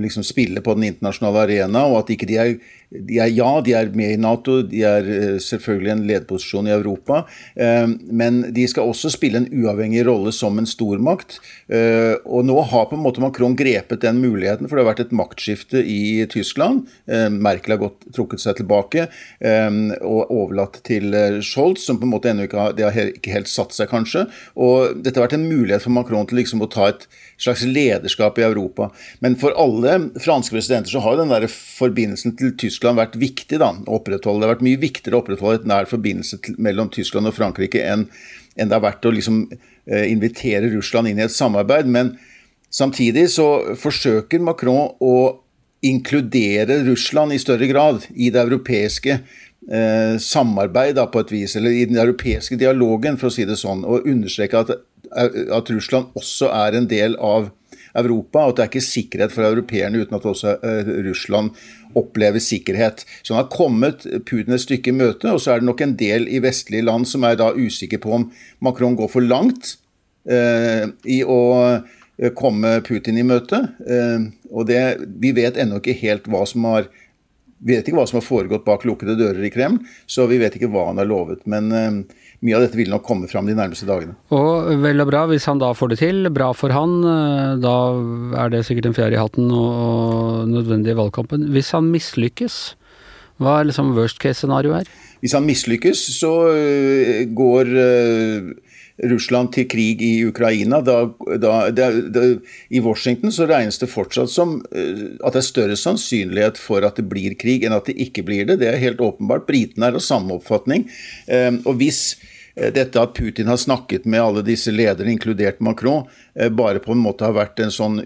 liksom, 0.03 0.25
spiller 0.27 0.65
på 0.65 0.75
den 0.75 0.89
internasjonale 0.89 1.45
arena, 1.47 1.85
og 1.87 2.01
at 2.01 2.11
ikke 2.11 2.27
de 2.27 2.41
er 2.43 2.57
de 2.95 3.19
er, 3.19 3.31
ja, 3.35 3.49
de 3.65 3.75
er 3.75 3.91
med 3.97 4.15
i 4.15 4.21
Nato, 4.21 4.61
de 4.67 4.83
er 4.87 5.09
eh, 5.11 5.37
selvfølgelig 5.43 5.93
en 5.93 6.05
lederposisjon 6.09 6.69
i 6.69 6.75
Europa. 6.75 7.25
Eh, 7.59 7.89
men 7.91 8.41
de 8.55 8.67
skal 8.71 8.91
også 8.91 9.11
spille 9.13 9.41
en 9.41 9.49
uavhengig 9.51 10.05
rolle 10.07 10.33
som 10.35 10.59
en 10.61 10.69
stormakt. 10.69 11.41
Eh, 11.67 12.15
og 12.25 12.47
nå 12.47 12.57
har 12.71 12.89
på 12.91 12.99
en 12.99 13.05
måte 13.05 13.23
Macron 13.25 13.57
grepet 13.59 14.05
den 14.05 14.21
muligheten, 14.23 14.69
for 14.69 14.77
det 14.77 14.85
har 14.85 14.91
vært 14.93 15.05
et 15.07 15.17
maktskifte 15.17 15.83
i 15.83 16.25
Tyskland. 16.31 16.87
Merkel 17.35 17.75
har 17.75 17.83
gått, 17.83 18.07
trukket 18.15 18.43
seg 18.43 18.59
tilbake 18.59 19.07
og 19.45 20.33
overlatt 20.33 20.79
til 20.87 21.15
Scholz, 21.45 21.85
som 21.85 21.99
på 22.01 22.07
en 22.07 22.13
måte 22.13 22.31
ennå 22.31 22.47
ikke 22.47 22.61
har, 22.61 22.75
det 22.77 22.87
har 22.87 23.11
ikke 23.11 23.35
helt 23.35 23.51
satt 23.51 23.75
seg, 23.77 23.91
kanskje. 23.91 24.27
Og 24.61 25.01
dette 25.05 25.19
har 25.19 25.27
vært 25.27 25.37
en 25.39 25.47
mulighet 25.47 25.85
for 25.85 25.95
Macron 25.95 26.29
til 26.29 26.41
liksom 26.41 26.65
å 26.65 26.71
ta 26.71 26.91
et 26.93 27.07
slags 27.41 27.65
lederskap 27.67 28.39
i 28.41 28.47
Europa. 28.47 28.91
Men 29.25 29.39
for 29.41 29.57
alle 29.61 29.97
franske 30.23 30.57
presidenter 30.57 30.95
så 30.95 31.03
har 31.05 31.17
jo 31.17 31.25
den 31.25 31.35
der 31.35 31.49
forbindelsen 31.51 32.37
til 32.41 32.55
Tyskland 32.61 32.84
vært 32.93 33.17
viktig 33.17 33.59
da, 33.63 33.71
å 33.73 33.99
opprettholde. 33.99 34.43
Det 34.43 34.49
har 34.49 34.55
vært 34.57 34.67
mye 34.67 34.81
viktigere 34.83 35.17
å 35.17 35.23
opprettholde 35.23 35.63
et 35.63 35.69
nær 35.71 35.89
forbindelse 35.89 36.41
til, 36.45 36.59
mellom 36.61 36.91
Tyskland 36.93 37.31
og 37.31 37.37
Frankrike 37.37 37.81
enn, 37.81 38.05
enn 38.59 38.69
det 38.69 38.77
har 38.77 38.85
vært 38.85 39.09
å 39.09 39.15
liksom, 39.15 39.47
eh, 39.89 40.11
invitere 40.13 40.69
Russland 40.75 41.09
inn 41.09 41.19
i 41.19 41.25
et 41.25 41.35
samarbeid. 41.35 41.87
Men 41.87 42.19
samtidig 42.69 43.31
så 43.33 43.49
forsøker 43.81 44.45
Macron 44.45 44.93
å 45.01 45.41
inkludere 45.85 46.83
Russland 46.85 47.33
i 47.33 47.41
større 47.41 47.67
grad 47.69 48.05
i 48.15 48.31
det 48.33 48.45
europeiske 48.45 49.17
eh, 49.17 50.15
samarbeid 50.21 50.97
da, 50.97 51.09
på 51.09 51.25
et 51.25 51.33
vis, 51.33 51.57
eller 51.57 51.73
i 51.73 51.85
den 51.89 52.01
europeiske 52.01 52.57
dialogen, 52.61 53.19
for 53.21 53.29
å 53.29 53.35
si 53.35 53.45
det 53.49 53.59
sånn, 53.61 53.85
og 53.85 54.09
understreke 54.09 54.61
at, 54.65 54.77
at 55.15 55.73
Russland 55.73 56.15
også 56.19 56.53
er 56.53 56.79
en 56.79 56.89
del 56.91 57.17
av 57.21 57.51
Europa, 57.95 58.43
og 58.43 58.53
at 58.53 58.57
det 58.57 58.65
er 58.65 58.71
ikke 58.73 58.85
sikkerhet 58.87 59.35
for 59.35 59.47
europeerne 59.47 60.03
uten 60.03 60.19
at 60.19 60.27
også 60.29 60.57
uh, 60.63 60.91
Russland 61.07 61.53
opplever 61.95 62.43
sikkerhet. 62.43 63.05
Så 63.23 63.35
han 63.35 63.45
har 63.45 63.53
kommet 63.53 64.07
Putin 64.27 64.57
et 64.57 64.65
stykke 64.65 64.91
i 64.91 64.97
møte, 64.97 65.31
og 65.31 65.43
så 65.43 65.55
er 65.55 65.63
det 65.63 65.69
nok 65.69 65.85
en 65.85 65.95
del 65.99 66.27
i 66.27 66.43
vestlige 66.43 66.87
land 66.87 67.07
som 67.11 67.27
er 67.27 67.39
da 67.39 67.53
usikre 67.55 68.01
på 68.03 68.17
om 68.19 68.29
Macron 68.65 68.99
går 68.99 69.13
for 69.13 69.23
langt 69.23 69.77
eh, 70.27 70.91
i 71.07 71.21
å 71.23 71.41
uh, 71.55 72.33
komme 72.35 72.81
Putin 72.87 73.19
i 73.19 73.27
møte. 73.27 73.59
og 74.51 74.67
det, 74.67 74.83
Vi 75.23 75.33
vet 75.35 75.57
ennå 75.59 75.81
ikke 75.81 75.97
helt 75.99 76.29
hva 76.31 76.45
som 76.47 76.67
har 76.71 76.87
vi 77.65 77.73
vet 77.79 77.89
ikke 77.89 77.97
hva 77.97 78.05
som 78.07 78.19
har 78.21 78.27
foregått 78.27 78.67
bak 78.67 78.85
lukkede 78.85 79.17
dører 79.17 79.47
i 79.47 79.51
Kreml, 79.51 79.79
så 80.07 80.27
vi 80.29 80.37
vet 80.43 80.59
ikke 80.59 80.69
hva 80.71 80.89
han 80.91 81.01
har 81.01 81.09
lovet. 81.09 81.47
Men 81.49 81.71
uh, 81.73 82.24
mye 82.43 82.57
av 82.59 82.65
dette 82.65 82.79
vil 82.79 82.91
nok 82.93 83.05
komme 83.07 83.29
fram 83.31 83.47
de 83.49 83.57
nærmeste 83.57 83.87
dagene. 83.89 84.17
Og 84.35 84.73
vel 84.83 85.05
og 85.05 85.11
bra, 85.11 85.25
hvis 85.31 85.47
han 85.51 85.63
da 85.63 85.73
får 85.77 85.95
det 85.95 86.01
til, 86.03 86.29
bra 86.35 86.51
for 86.57 86.75
han. 86.75 86.97
Uh, 87.05 87.55
da 87.63 87.77
er 88.43 88.55
det 88.55 88.65
sikkert 88.69 88.91
en 88.91 88.97
fjær 88.97 89.15
i 89.15 89.21
hatten 89.21 89.53
og 89.55 90.51
nødvendig 90.51 90.95
i 90.95 90.99
valgkampen. 90.99 91.49
Hvis 91.55 91.73
han 91.77 91.93
mislykkes, 91.95 92.59
hva 93.43 93.61
er 93.61 93.71
liksom 93.71 93.95
worst 93.97 94.21
case-scenarioet 94.23 94.85
her? 94.85 94.93
Hvis 95.25 95.35
han 95.37 95.47
mislykkes, 95.49 96.03
så 96.19 96.33
uh, 96.53 97.23
går 97.37 97.73
Russland 99.03 99.51
til 99.55 99.67
krig 99.71 100.03
i 100.03 100.13
Ukraina. 100.27 100.79
Da, 100.85 100.99
da, 101.41 101.55
da, 101.75 102.27
I 102.71 102.83
Washington 102.85 103.33
så 103.35 103.49
regnes 103.51 103.81
det 103.83 103.91
fortsatt 103.91 104.31
som 104.31 104.61
eh, 104.71 105.17
at 105.25 105.35
det 105.35 105.41
er 105.43 105.49
større 105.49 105.79
sannsynlighet 105.79 106.61
for 106.61 106.87
at 106.87 107.01
det 107.01 107.09
blir 107.11 107.35
krig 107.39 107.67
enn 107.67 107.75
at 107.75 107.91
det 107.91 107.99
ikke 108.07 108.27
blir 108.27 108.47
det. 108.47 108.61
Det 108.63 108.71
er 108.71 108.83
helt 108.83 109.03
åpenbart. 109.03 109.49
Britene 109.49 109.91
er 109.91 109.99
av 109.99 110.05
samme 110.05 110.39
oppfatning. 110.39 110.87
Eh, 111.27 111.51
og 111.65 111.81
hvis 111.81 112.05
eh, 112.55 112.71
dette 112.75 113.03
at 113.03 113.17
Putin 113.19 113.51
har 113.51 113.59
snakket 113.59 114.07
med 114.07 114.23
alle 114.23 114.45
disse 114.47 114.71
lederne, 114.71 115.17
inkludert 115.17 115.59
Macron, 115.65 116.07
bare 116.55 116.81
på 116.83 116.91
en 116.91 117.03
måte 117.03 117.23
har 117.23 117.35
vært 117.37 117.61
en 117.63 117.71
sånn 117.71 118.01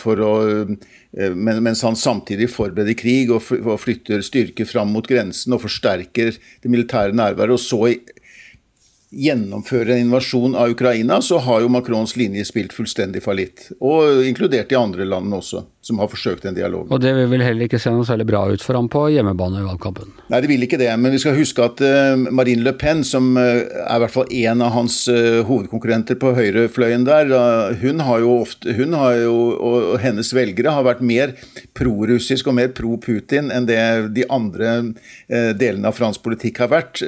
for 0.00 0.20
å 0.24 0.34
Mens 1.14 1.82
han 1.84 1.94
samtidig 1.94 2.48
forbereder 2.50 2.96
krig 2.98 3.28
og 3.30 3.44
flytter 3.78 4.24
styrker 4.24 4.66
fram 4.66 4.88
mot 4.90 5.06
grensen 5.06 5.54
og 5.54 5.60
forsterker 5.62 6.32
det 6.34 6.72
militære 6.72 7.14
nærværet, 7.14 7.54
og 7.54 7.60
så 7.62 7.92
gjennomføre 9.14 9.94
en 9.94 10.06
invasjon 10.06 10.56
av 10.58 10.74
Ukraina, 10.74 11.20
så 11.22 11.38
har 11.44 11.62
jo 11.62 11.70
Macrons 11.72 12.16
linje 12.18 12.44
spilt 12.48 12.74
fullstendig 12.74 13.22
fallitt. 13.24 13.68
Og 13.80 14.24
inkludert 14.26 14.70
de 14.70 14.78
andre 14.78 15.06
landene 15.08 15.38
også, 15.40 15.64
som 15.84 16.00
har 16.02 16.10
forsøkt 16.12 16.46
en 16.48 16.56
dialog. 16.56 16.90
Og 16.92 17.00
det 17.02 17.12
vil 17.16 17.28
vel 17.30 17.44
heller 17.44 17.68
ikke 17.68 17.80
se 17.82 17.92
noe 17.92 18.06
særlig 18.08 18.26
bra 18.28 18.44
ut 18.50 18.64
for 18.64 18.78
ham 18.78 18.88
på 18.92 19.06
hjemmebane 19.14 19.60
i 19.60 19.66
valgkampen? 19.66 20.12
Nei, 20.32 20.40
det 20.42 20.50
vil 20.50 20.66
ikke 20.66 20.80
det. 20.80 20.90
Men 21.00 21.14
vi 21.14 21.20
skal 21.22 21.36
huske 21.38 21.64
at 21.64 21.82
uh, 21.84 22.14
Marine 22.34 22.64
Le 22.66 22.74
Pen, 22.78 23.04
som 23.06 23.32
uh, 23.36 23.42
er 23.44 23.96
i 23.96 24.02
hvert 24.04 24.14
fall 24.14 24.32
en 24.44 24.64
av 24.64 24.74
hans 24.76 24.98
uh, 25.12 25.42
hovedkonkurrenter 25.48 26.18
på 26.20 26.34
høyrefløyen 26.38 27.06
der, 27.08 27.32
hun 27.82 28.02
har 28.04 28.22
jo 28.24 28.38
ofte 28.40 28.74
hun 28.74 28.96
har 28.96 29.18
jo, 29.22 29.34
og, 29.54 29.90
hennes 30.02 30.30
velgere 30.34 30.72
har 30.74 30.86
vært 30.86 31.02
mer 31.04 31.34
prorussisk 31.76 32.48
og 32.50 32.56
mer 32.58 32.72
pro-Putin 32.74 33.50
enn 33.54 33.68
det 33.68 33.80
de 34.16 34.24
andre 34.32 34.72
delene 35.28 35.88
av 35.88 35.96
fransk 35.96 36.22
politikk 36.24 36.62
har 36.64 36.70
vært. 36.72 37.02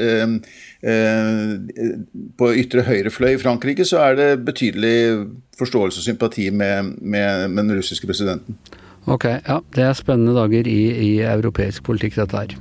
Eh, 0.87 1.97
på 2.39 2.53
ytre 2.61 2.85
høyre 2.87 3.11
fløy 3.11 3.33
i 3.35 3.41
Frankrike 3.43 3.87
så 3.89 4.05
er 4.05 4.19
det 4.21 4.29
betydelig 4.47 5.27
forståelse 5.59 5.99
og 5.99 6.07
sympati 6.07 6.51
med, 6.55 6.93
med, 7.01 7.49
med 7.51 7.65
den 7.65 7.81
russiske 7.81 8.07
presidenten. 8.07 8.59
Ok, 9.07 9.25
ja. 9.25 9.61
Det 9.75 9.83
er 9.83 9.99
spennende 9.99 10.35
dager 10.37 10.67
i, 10.71 10.81
i 11.09 11.11
europeisk 11.27 11.87
politikk, 11.87 12.19
dette 12.21 12.43
her. 12.43 12.55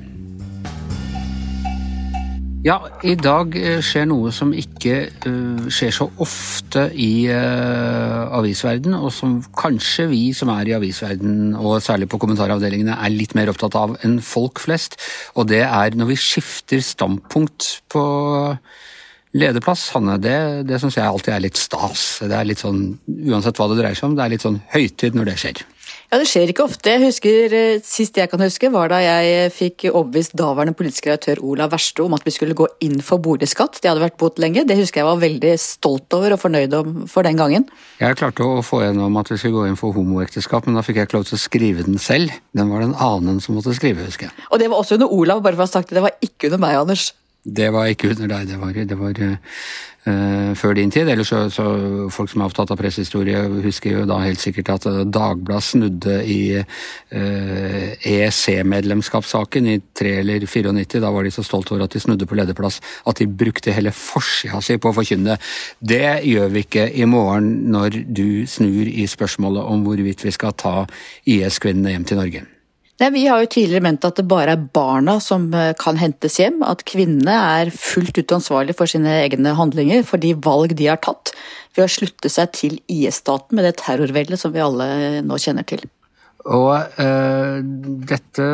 Ja, 2.65 2.79
i 3.05 3.13
dag 3.13 3.53
eh, 3.59 3.77
skjer 3.85 4.07
noe 4.09 4.31
som 4.33 4.49
ikke 4.57 4.95
uh, 5.27 5.67
skjer 5.69 5.91
så 5.93 6.07
ofte 6.23 6.87
i 6.97 7.27
uh, 7.29 8.23
avisverden, 8.39 8.95
og 8.97 9.11
som 9.13 9.35
kanskje 9.53 10.07
vi 10.09 10.21
som 10.33 10.49
er 10.49 10.71
i 10.71 10.73
avisverden, 10.73 11.53
og 11.59 11.77
særlig 11.85 12.07
på 12.09 12.17
kommentaravdelingene, 12.23 12.95
er 12.97 13.13
litt 13.13 13.35
mer 13.37 13.51
opptatt 13.53 13.77
av 13.77 13.93
enn 14.01 14.17
folk 14.17 14.63
flest. 14.63 14.97
Og 15.37 15.45
det 15.51 15.61
er 15.67 15.93
når 15.93 16.09
vi 16.15 16.17
skifter 16.17 16.81
standpunkt 16.81 17.69
på 17.93 18.03
lederplass, 19.37 19.91
Hanne. 19.93 20.17
Det, 20.17 20.65
det 20.65 20.81
syns 20.81 20.97
jeg 20.97 21.05
alltid 21.05 21.35
er 21.35 21.45
litt 21.45 21.61
stas. 21.61 22.07
Det 22.25 22.33
er 22.33 22.49
litt 22.49 22.65
sånn, 22.65 22.95
Uansett 23.29 23.61
hva 23.61 23.69
det 23.69 23.77
dreier 23.83 23.99
seg 23.99 24.09
om, 24.09 24.17
det 24.17 24.25
er 24.25 24.33
litt 24.33 24.47
sånn 24.47 24.61
høytid 24.73 25.13
når 25.13 25.29
det 25.29 25.37
skjer. 25.43 25.65
Ja, 26.15 26.19
Det 26.21 26.29
skjer 26.31 26.47
ikke 26.47 26.63
ofte. 26.63 26.87
Jeg 26.93 27.01
husker, 27.03 27.51
eh, 27.51 27.81
Sist 27.83 28.15
jeg 28.15 28.29
kan 28.31 28.39
huske, 28.39 28.71
var 28.71 28.87
da 28.87 29.01
jeg 29.03 29.51
fikk 29.51 29.91
overbevist 29.91 30.31
daværende 30.31 30.71
politisk 30.73 31.07
redaktør 31.09 31.43
Olav 31.43 31.71
Verste 31.71 32.05
om 32.05 32.13
at 32.13 32.23
vi 32.23 32.31
skulle 32.31 32.55
gå 32.55 32.65
inn 32.79 33.01
for 33.01 33.19
boligskatt. 33.19 33.81
Det 33.81 33.91
hadde 33.91 33.99
vært 33.99 34.17
bot 34.17 34.39
lenge. 34.39 34.65
Det 34.65 34.77
husker 34.77 35.01
jeg 35.01 35.09
var 35.09 35.19
veldig 35.19 35.59
stolt 35.59 36.07
over 36.13 36.31
og 36.31 36.39
fornøyd 36.39 36.73
om 36.73 37.05
for 37.05 37.23
den 37.23 37.35
gangen. 37.35 37.67
Jeg 37.99 38.15
klarte 38.15 38.47
å 38.47 38.63
få 38.63 38.79
gjennom 38.85 39.19
at 39.19 39.27
vi 39.27 39.35
skulle 39.35 39.59
gå 39.59 39.67
inn 39.67 39.75
for 39.75 39.91
homoekteskap, 39.91 40.65
men 40.67 40.75
da 40.75 40.85
fikk 40.87 40.95
jeg 40.95 41.09
ikke 41.09 41.17
lov 41.17 41.25
til 41.27 41.35
å 41.35 41.43
skrive 41.43 41.83
den 41.83 41.99
selv. 41.99 42.31
Den 42.55 42.69
var 42.69 42.79
det 42.79 42.93
en 42.93 42.95
annen 42.95 43.41
som 43.41 43.59
måtte 43.59 43.75
skrive, 43.75 44.07
husker 44.07 44.29
jeg. 44.29 44.47
Og 44.51 44.59
det 44.59 44.69
var 44.71 44.79
også 44.79 44.95
under 44.95 45.11
Olav, 45.11 45.43
bare 45.43 45.59
for 45.59 45.65
å 45.65 45.67
ha 45.67 45.73
sagt 45.81 45.89
det. 45.89 45.99
Det 45.99 46.07
var 46.07 46.15
ikke 46.23 46.47
under 46.47 46.63
meg, 46.63 46.79
Anders. 46.79 47.11
Det 47.43 47.67
var 47.73 47.91
ikke 47.91 48.15
under 48.15 48.31
deg, 48.31 48.47
det 48.47 48.57
var, 48.57 48.71
det 48.73 48.97
var 48.97 49.19
eh, 49.19 49.35
før 50.05 50.75
din 50.77 50.91
tid. 50.93 51.09
Ellers 51.09 51.31
så, 51.31 51.45
så 51.49 51.65
folk 52.13 52.29
som 52.29 52.43
er 52.43 52.49
opptatt 52.49 52.71
av 52.73 52.77
pressehistorie, 52.77 53.39
husker 53.63 53.95
jo 53.95 54.03
da 54.09 54.19
helt 54.21 54.41
sikkert 54.41 54.69
at 54.75 54.87
Dagbladet 55.09 55.65
snudde 55.65 56.17
i 56.29 56.39
eh, 56.59 58.05
EEC-medlemskapssaken 58.11 59.69
i 59.73 59.79
3 59.97 60.13
eller 60.21 60.45
94. 60.45 61.01
Da 61.01 61.11
var 61.13 61.25
de 61.25 61.33
så 61.33 61.45
stolte 61.45 61.73
over 61.73 61.87
at 61.87 61.97
de 61.97 62.03
snudde 62.03 62.29
på 62.29 62.37
lederplass 62.37 62.81
at 63.05 63.21
de 63.21 63.29
brukte 63.29 63.73
hele 63.75 63.93
forsida 63.95 64.61
si 64.61 64.77
på 64.77 64.91
å 64.91 64.97
forkynne. 64.99 65.39
Det 65.79 66.19
gjør 66.29 66.53
vi 66.53 66.65
ikke 66.67 66.89
i 66.93 67.09
morgen 67.09 67.71
når 67.73 68.01
du 68.05 68.45
snur 68.49 68.85
i 68.85 69.07
spørsmålet 69.09 69.65
om 69.65 69.85
hvorvidt 69.87 70.25
vi 70.25 70.35
skal 70.35 70.53
ta 70.57 70.83
IS-kvinnene 71.25 71.95
hjem 71.95 72.11
til 72.11 72.21
Norge. 72.21 72.45
Nei, 73.01 73.09
Vi 73.11 73.25
har 73.27 73.41
jo 73.43 73.49
tidligere 73.51 73.83
ment 73.83 74.05
at 74.07 74.15
det 74.15 74.27
bare 74.31 74.53
er 74.55 74.67
barna 74.77 75.17
som 75.23 75.49
eh, 75.53 75.73
kan 75.79 75.99
hentes 75.99 76.37
hjem. 76.39 76.61
At 76.63 76.85
kvinnene 76.87 77.35
er 77.59 77.73
fullt 77.75 78.15
ut 78.15 78.35
ansvarlig 78.37 78.77
for 78.79 78.87
sine 78.87 79.17
egne 79.25 79.51
handlinger, 79.57 80.05
for 80.07 80.21
de 80.21 80.31
valg 80.45 80.77
de 80.79 80.87
har 80.87 81.01
tatt 81.03 81.33
ved 81.75 81.83
å 81.85 81.91
slutte 81.91 82.31
seg 82.31 82.53
til 82.55 82.79
IS-staten 82.87 83.57
med 83.57 83.67
det 83.67 83.75
terrorveldet 83.83 84.39
som 84.39 84.55
vi 84.55 84.63
alle 84.63 84.87
nå 85.27 85.39
kjenner 85.43 85.67
til. 85.67 85.83
Og 86.45 86.99
eh, 87.01 87.55
dette, 88.05 88.45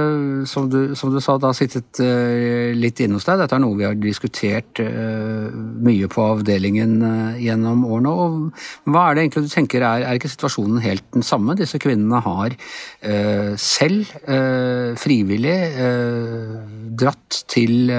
som 0.48 0.70
du, 0.72 0.94
som 0.96 1.12
du, 1.12 1.18
sa, 1.24 1.36
da 1.42 1.50
sittet 1.56 2.00
eh, 2.00 2.72
litt 2.78 3.02
inne 3.04 3.18
hos 3.18 3.28
deg. 3.28 3.42
Dette 3.42 3.58
er 3.58 3.64
noe 3.64 3.76
vi 3.76 3.84
har 3.84 3.98
diskutert 4.00 4.80
eh, 4.80 5.52
mye 5.84 6.08
på 6.12 6.24
avdelingen 6.38 6.94
gjennom 7.42 7.84
årene. 7.84 8.14
og 8.16 8.88
Hva 8.88 9.10
er 9.10 9.18
det 9.18 9.26
egentlig 9.26 9.44
du 9.44 9.52
tenker, 9.52 9.84
er, 9.84 10.06
er 10.08 10.20
ikke 10.20 10.32
situasjonen 10.32 10.80
helt 10.86 11.04
den 11.12 11.28
samme? 11.28 11.58
Disse 11.60 11.82
kvinnene 11.84 12.22
har 12.24 12.56
selv 13.60 14.08
frivillig 15.02 15.58
dratt 17.02 17.42
til 17.52 17.92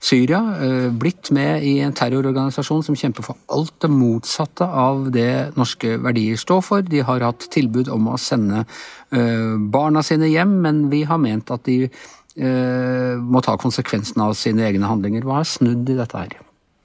Syria, 0.00 0.38
eh, 0.62 0.90
blitt 0.94 1.30
med 1.34 1.64
i 1.66 1.78
en 1.82 1.94
terrororganisasjon 1.96 2.84
som 2.86 2.96
kjemper 2.98 3.26
for 3.26 3.38
alt 3.50 3.74
det 3.82 3.90
motsatte 3.90 4.66
av 4.66 5.08
det 5.14 5.56
norske 5.58 5.96
verdier 6.04 6.38
står 6.38 6.62
for. 6.62 6.82
De 6.86 7.02
har 7.02 7.24
hatt 7.26 7.48
tilbud 7.50 7.90
om 7.90 8.06
å 8.12 8.18
sende 8.18 8.62
eh, 8.62 9.56
barna 9.58 10.04
sine 10.06 10.30
hjem, 10.30 10.60
men 10.62 10.84
vi 10.92 11.02
har 11.08 11.18
ment 11.18 11.50
at 11.50 11.66
de 11.66 11.88
eh, 11.88 13.16
må 13.18 13.42
ta 13.42 13.56
konsekvensen 13.58 14.22
av 14.22 14.36
sine 14.38 14.68
egne 14.68 14.86
handlinger. 14.86 15.26
Hva 15.26 15.42
er 15.42 15.50
snudd 15.50 15.90
i 15.90 15.98
dette 15.98 16.22
her? 16.22 16.38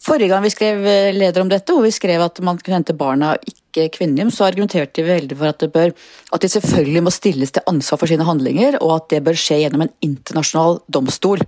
Forrige 0.04 0.34
gang 0.34 0.44
vi 0.44 0.52
skrev 0.52 0.82
leder 1.16 1.46
om 1.46 1.52
dette, 1.54 1.72
hvor 1.72 1.86
vi 1.86 1.94
skrev 1.94 2.26
at 2.26 2.42
man 2.44 2.58
kunne 2.60 2.82
hente 2.82 2.98
barna 2.98 3.38
og 3.38 3.46
ikke 3.48 3.88
kvinnene, 3.94 4.34
så 4.34 4.50
argumenterte 4.50 5.06
vi 5.06 5.14
veldig 5.14 5.38
for 5.38 5.54
at, 5.54 5.64
bør, 5.72 5.94
at 6.34 6.44
de 6.44 6.50
selvfølgelig 6.52 7.06
må 7.06 7.14
stilles 7.14 7.54
til 7.56 7.64
ansvar 7.70 8.02
for 8.02 8.12
sine 8.12 8.26
handlinger, 8.28 8.82
og 8.82 8.98
at 8.98 9.14
det 9.14 9.22
bør 9.24 9.38
skje 9.40 9.62
gjennom 9.62 9.86
en 9.86 9.96
internasjonal 10.04 10.82
domstol. 10.92 11.46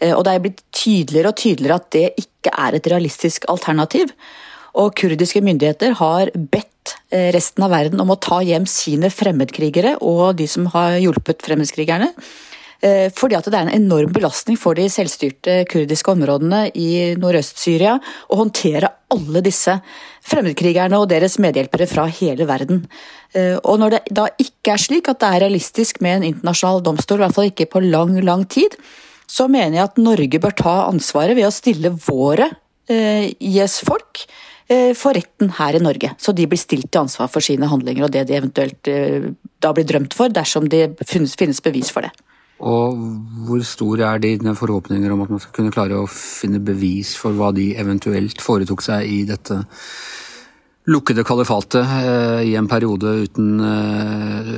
Eh, 0.00 0.14
og 0.14 0.24
det 0.26 0.34
er 0.34 0.44
blitt 0.44 0.62
tydeligere 0.74 1.32
og 1.32 1.40
tydeligere 1.40 1.80
at 1.80 1.90
det 1.94 2.06
ikke 2.24 2.54
er 2.66 2.78
et 2.78 2.88
realistisk 2.92 3.48
alternativ. 3.52 4.14
Og 4.74 4.94
kurdiske 4.98 5.42
myndigheter 5.44 5.94
har 6.00 6.32
bedt 6.34 6.96
eh, 7.14 7.30
resten 7.34 7.66
av 7.66 7.74
verden 7.74 8.02
om 8.02 8.10
å 8.14 8.20
ta 8.20 8.40
hjem 8.44 8.66
sine 8.70 9.12
fremmedkrigere 9.12 9.98
og 10.02 10.34
de 10.40 10.48
som 10.50 10.66
har 10.74 10.98
hjulpet 11.02 11.44
fremmedkrigerne. 11.46 12.10
Eh, 12.84 13.06
fordi 13.14 13.38
at 13.38 13.46
det 13.46 13.56
er 13.56 13.68
en 13.68 13.76
enorm 13.78 14.10
belastning 14.12 14.58
for 14.60 14.76
de 14.76 14.88
selvstyrte 14.92 15.62
kurdiske 15.70 16.10
områdene 16.10 16.66
i 16.74 17.14
Nordøst-Syria 17.20 17.94
å 18.28 18.40
håndtere 18.42 18.90
alle 19.14 19.44
disse 19.46 19.78
fremmedkrigerne 20.26 20.98
og 20.98 21.06
deres 21.12 21.38
medhjelpere 21.40 21.86
fra 21.86 22.08
hele 22.10 22.48
verden. 22.48 22.82
Og 23.34 23.76
når 23.78 23.92
det 23.92 23.98
da 24.14 24.24
ikke 24.40 24.72
er 24.72 24.80
slik 24.80 25.08
at 25.10 25.18
det 25.20 25.28
er 25.28 25.42
realistisk 25.44 25.98
med 26.02 26.16
en 26.16 26.26
internasjonal 26.30 26.80
domstol, 26.86 27.20
i 27.20 27.24
hvert 27.26 27.36
fall 27.36 27.50
ikke 27.50 27.66
på 27.70 27.82
lang, 27.84 28.14
lang 28.24 28.44
tid, 28.50 28.74
så 29.34 29.48
mener 29.50 29.78
jeg 29.78 29.88
at 29.88 30.02
Norge 30.02 30.40
bør 30.42 30.54
ta 30.58 30.74
ansvaret 30.88 31.36
ved 31.36 31.48
å 31.48 31.54
stille 31.54 31.92
våre 32.06 32.50
eh, 32.90 33.32
IS-folk 33.34 34.22
eh, 34.70 34.92
for 34.98 35.16
retten 35.16 35.50
her 35.58 35.78
i 35.78 35.82
Norge. 35.82 36.12
Så 36.22 36.34
de 36.36 36.46
blir 36.50 36.60
stilt 36.60 36.90
til 36.92 37.02
ansvar 37.02 37.30
for 37.32 37.44
sine 37.44 37.70
handlinger 37.70 38.06
og 38.06 38.14
det 38.14 38.26
de 38.28 38.38
eventuelt 38.38 38.90
eh, 38.92 39.32
da 39.64 39.72
blir 39.74 39.88
drømt 39.88 40.14
for, 40.16 40.30
dersom 40.30 40.68
det 40.70 40.86
finnes, 41.08 41.62
bevis 41.64 41.90
for 41.94 42.06
det. 42.06 42.12
Og 42.64 43.00
hvor 43.48 43.62
store 43.66 44.06
er 44.06 44.22
dine 44.22 44.54
forhåpninger 44.56 45.12
om 45.12 45.24
at 45.24 45.32
man 45.32 45.42
skal 45.42 45.56
kunne 45.56 45.74
klare 45.74 45.98
å 45.98 46.10
finne 46.10 46.62
bevis 46.62 47.16
for 47.18 47.34
hva 47.34 47.50
de 47.56 47.72
eventuelt 47.80 48.44
foretok 48.44 48.84
seg 48.84 49.08
i 49.10 49.24
dette 49.28 49.64
lukkede 50.90 51.24
kalifatet 51.24 51.80
eh, 51.80 52.40
i 52.50 52.54
en 52.58 52.66
periode 52.68 53.12
uten, 53.24 53.52
eh, 53.64 54.48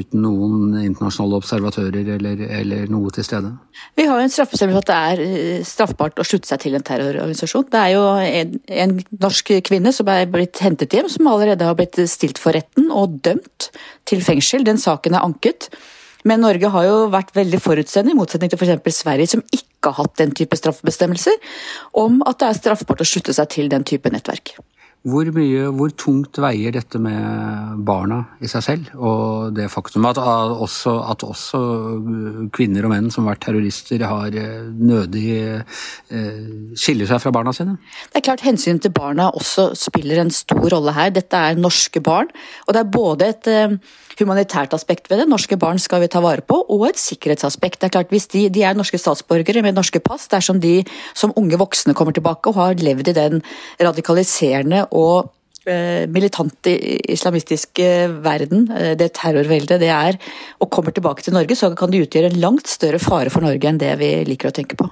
uten 0.00 0.22
noen 0.24 0.72
internasjonale 0.80 1.38
observatører 1.38 2.14
eller, 2.16 2.40
eller, 2.60 2.86
noe 2.90 3.12
til 3.14 3.26
stede? 3.26 3.52
Vi 3.98 4.06
har 4.08 4.18
jo 4.18 4.26
en 4.26 4.32
straffebestemmelse 4.34 4.82
at 4.82 4.88
det 4.90 4.96
er 5.10 5.22
eh, 5.26 5.66
straffbart 5.66 6.18
å 6.18 6.26
slutte 6.26 6.50
seg 6.50 6.64
til 6.64 6.78
en 6.78 6.86
terrororganisasjon. 6.86 7.68
Det 7.70 7.82
er 7.84 7.92
jo 7.94 8.06
en, 8.24 8.56
en, 8.86 8.96
norsk 9.22 9.52
kvinne 9.68 9.92
som 9.94 10.10
er 10.10 10.26
blitt 10.32 10.58
hentet 10.64 10.96
hjem, 10.96 11.10
som 11.12 11.30
allerede 11.30 11.68
har 11.68 11.78
blitt 11.78 12.00
stilt 12.10 12.42
for 12.42 12.58
retten 12.58 12.90
og 12.90 13.20
dømt 13.26 13.70
til 14.08 14.24
fengsel. 14.26 14.66
Den 14.66 14.82
saken 14.82 15.14
er 15.14 15.26
anket. 15.28 15.70
Men 16.26 16.42
Norge 16.42 16.72
har 16.74 16.88
jo 16.88 16.96
vært 17.12 17.30
veldig 17.36 17.60
forutseende, 17.62 18.10
i 18.10 18.18
motsetning 18.18 18.50
til 18.50 18.58
f.eks. 18.58 18.98
Sverige, 18.98 19.30
som 19.30 19.44
ikke 19.54 19.92
har 19.92 20.00
hatt 20.00 20.18
den 20.18 20.34
type 20.34 20.58
straffebestemmelser, 20.58 21.38
om 22.02 22.18
at 22.26 22.42
det 22.42 22.48
er 22.48 22.58
straffbart 22.58 23.04
å 23.04 23.06
slutte 23.06 23.36
seg 23.36 23.54
til 23.54 23.70
den 23.70 23.86
type 23.86 24.10
nettverk. 24.10 24.56
Hvor, 25.06 25.28
mye, 25.30 25.68
hvor 25.78 25.92
tungt 25.94 26.40
veier 26.42 26.74
dette 26.74 26.98
med 26.98 27.84
barna 27.86 28.18
i 28.42 28.48
seg 28.50 28.64
selv, 28.66 28.88
og 28.98 29.54
det 29.54 29.68
faktum 29.70 30.08
at 30.10 30.18
også, 30.18 30.96
at 31.12 31.22
også 31.22 31.60
kvinner 32.54 32.88
og 32.88 32.90
menn 32.90 33.06
som 33.14 33.28
har 33.28 33.36
vært 33.36 33.44
terrorister, 33.46 34.02
har 34.02 34.34
eh, 34.34 34.66
nødig 34.74 35.28
eh, 35.38 35.78
skiller 36.74 37.06
seg 37.06 37.22
fra 37.22 37.32
barna 37.34 37.54
sine? 37.54 37.76
Det 38.10 38.18
er 38.18 38.26
klart 38.26 38.42
Hensynet 38.42 38.82
til 38.88 38.94
barna 38.96 39.28
også 39.38 39.70
spiller 39.78 40.24
en 40.24 40.34
stor 40.34 40.66
rolle 40.74 40.96
her. 40.96 41.14
Dette 41.14 41.46
er 41.46 41.62
norske 41.62 42.02
barn, 42.02 42.34
og 42.66 42.74
det 42.74 42.82
er 42.82 42.92
både 42.98 43.30
et 43.30 43.50
eh, 43.54 43.78
humanitært 44.18 44.74
aspekt 44.74 45.08
ved 45.10 45.22
det, 45.22 45.28
norske 45.30 45.56
barn 45.60 45.78
skal 45.78 46.02
vi 46.02 46.10
ta 46.10 46.22
vare 46.24 46.42
på, 46.42 46.58
og 46.74 46.88
et 46.88 46.98
sikkerhetsaspekt. 46.98 47.80
Det 47.80 47.88
er 47.88 47.94
klart 47.94 48.10
Hvis 48.10 48.28
de, 48.32 48.48
de 48.50 48.62
er 48.66 48.74
norske 48.74 48.98
statsborgere 48.98 49.62
med 49.62 49.76
norske 49.78 50.00
pass, 50.02 50.26
dersom 50.32 50.58
de 50.60 50.82
som 51.14 51.32
unge 51.36 51.58
voksne 51.60 51.94
kommer 51.94 52.16
tilbake 52.16 52.50
og 52.50 52.58
har 52.58 52.82
levd 52.82 53.12
i 53.12 53.16
den 53.16 53.42
radikaliserende 53.78 54.87
og 54.92 55.34
militant 55.68 56.14
militante 56.14 56.72
islamistiske 57.12 57.88
verden, 58.24 58.70
eh, 58.72 58.94
det 58.96 59.12
terrorveldet 59.12 59.80
det 59.80 59.90
er, 59.92 60.16
og 60.60 60.70
kommer 60.70 60.92
tilbake 60.92 61.22
til 61.22 61.34
Norge, 61.34 61.56
så 61.56 61.74
kan 61.76 61.90
det 61.90 62.06
utgjøre 62.06 62.32
en 62.32 62.40
langt 62.40 62.68
større 62.68 62.98
fare 62.98 63.30
for 63.30 63.44
Norge 63.44 63.68
enn 63.68 63.78
det 63.80 63.98
vi 63.98 64.24
liker 64.24 64.48
å 64.48 64.54
tenke 64.54 64.76
på. 64.76 64.88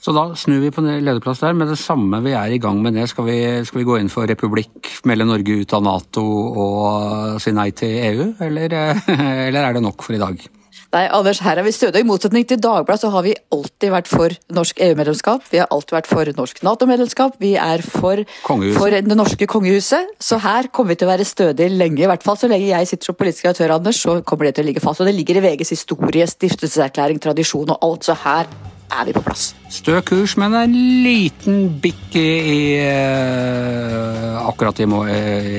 Så 0.00 0.14
da 0.16 0.30
snur 0.34 0.62
vi 0.62 0.70
på 0.72 0.80
lederplass 0.80 1.42
der. 1.42 1.52
Med 1.52 1.68
det 1.68 1.76
samme 1.76 2.22
vi 2.24 2.32
er 2.32 2.52
i 2.52 2.58
gang 2.58 2.80
med 2.80 2.94
det, 2.96 3.06
skal 3.10 3.26
vi, 3.26 3.64
skal 3.68 3.82
vi 3.82 3.84
gå 3.84 3.98
inn 4.00 4.08
for 4.08 4.28
republikk, 4.28 4.88
melde 5.04 5.28
Norge 5.28 5.58
ut 5.60 5.74
av 5.76 5.84
Nato 5.84 6.24
og 6.24 7.40
si 7.40 7.52
nei 7.52 7.68
til 7.76 8.00
EU, 8.08 8.30
eller, 8.40 8.72
eller 9.48 9.60
er 9.60 9.76
det 9.76 9.84
nok 9.84 10.04
for 10.04 10.16
i 10.16 10.22
dag? 10.22 10.59
Nei, 10.90 11.04
Anders, 11.14 11.38
her 11.46 11.60
er 11.60 11.62
vi 11.62 11.70
stødige. 11.70 12.02
I 12.02 12.06
motsetning 12.08 12.46
til 12.50 12.58
Dagbladet 12.58 13.04
så 13.04 13.12
har 13.14 13.22
vi 13.22 13.36
alltid 13.54 13.92
vært 13.94 14.08
for 14.10 14.34
norsk 14.56 14.80
EU-medlemskap. 14.82 15.44
Vi 15.52 15.60
har 15.62 15.68
alltid 15.70 15.94
vært 15.94 16.08
for 16.10 16.30
norsk 16.34 16.64
Nato-medlemskap. 16.66 17.36
Vi 17.38 17.52
er 17.54 17.84
for, 17.86 18.24
for, 18.48 18.90
det 18.90 19.14
norske 19.14 19.46
kongehuset. 19.50 20.10
Så 20.18 20.40
her 20.42 20.66
kommer 20.74 20.96
vi 20.96 20.98
til 20.98 21.06
å 21.06 21.12
være 21.12 21.28
stødige 21.28 21.70
lenge. 21.70 22.02
I 22.02 22.10
hvert 22.10 22.26
fall 22.26 22.40
så 22.40 22.50
lenge 22.50 22.72
jeg 22.72 22.90
sitter 22.90 23.12
som 23.12 23.18
politisk 23.20 23.46
redaktør, 23.46 23.76
Anders, 23.76 24.02
så 24.02 24.16
kommer 24.26 24.48
det 24.48 24.56
til 24.58 24.66
å 24.66 24.70
ligge 24.72 24.82
fast. 24.82 25.04
Og 25.04 25.06
det 25.06 25.14
ligger 25.14 25.38
i 25.38 25.44
VGs 25.46 25.70
historie, 25.76 26.26
stiftelseserklæring, 26.26 27.22
tradisjon 27.22 27.70
og 27.70 27.86
alt. 27.86 28.10
Så 28.10 28.18
her 28.26 28.50
er 28.90 29.06
vi 29.06 29.14
på 29.14 29.22
plass. 29.22 29.52
Stø 29.70 29.94
kurs, 30.02 30.34
men 30.42 30.58
en 30.58 30.74
liten 31.06 31.68
bikk 31.78 32.18
i, 32.18 32.28
i 32.50 32.60
uh, 32.82 34.42
akkurat 34.42 34.82
i, 34.82 34.90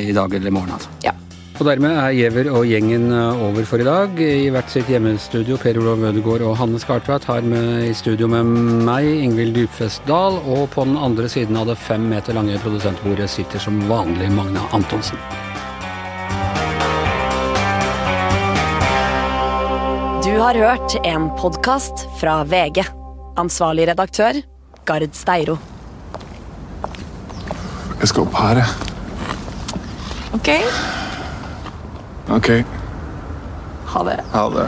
i, 0.09 0.11
dag 0.11 0.33
eller 0.35 0.51
i 0.51 0.57
morgen, 0.59 0.75
altså. 0.75 0.91
Ja. 1.07 1.15
Og 1.61 1.67
dermed 1.67 1.93
er 1.93 2.15
Giæver 2.17 2.47
og 2.49 2.63
gjengen 2.65 3.11
eh, 3.13 3.41
over 3.45 3.65
for 3.69 3.77
i 3.77 3.85
dag. 3.85 4.15
I 4.17 4.49
hvert 4.49 4.71
sitt 4.73 4.87
hjemmestudio, 4.89 5.59
Per 5.61 5.77
Olav 5.77 6.01
Ødegaard 6.09 6.41
og 6.41 6.55
Hanne 6.57 6.79
Skartveit 6.81 7.27
har 7.29 7.45
med 7.45 7.83
i 7.85 7.91
studio 7.93 8.25
med 8.31 8.47
meg, 8.87 9.05
Ingvild 9.05 9.59
Djupfest 9.59 10.01
Dahl, 10.09 10.39
og 10.41 10.71
på 10.73 10.87
den 10.89 10.95
andre 10.97 11.29
siden 11.29 11.59
av 11.61 11.67
det 11.69 11.75
fem 11.77 12.07
meter 12.09 12.33
lange 12.33 12.57
produsentbordet 12.63 13.27
sitter 13.29 13.61
som 13.61 13.77
vanlig 13.85 14.31
Magna 14.33 14.63
Antonsen. 14.73 15.21
Du 20.25 20.33
har 20.41 20.57
hørt 20.57 20.95
en 21.05 21.29
podkast 21.37 22.07
fra 22.17 22.39
VG. 22.41 22.87
Ansvarlig 23.37 23.85
redaktør, 23.91 24.41
Gard 24.89 25.13
Steiro. 25.13 25.59
Jeg 28.01 28.09
skal 28.09 28.25
opp 28.25 28.41
her, 28.41 28.63
jeg. 28.63 29.77
Ok. 30.41 30.51
Ok. 32.31 32.63
Ha 33.85 34.03
det. 34.03 34.19
Ha 34.31 34.49
det. 34.49 34.67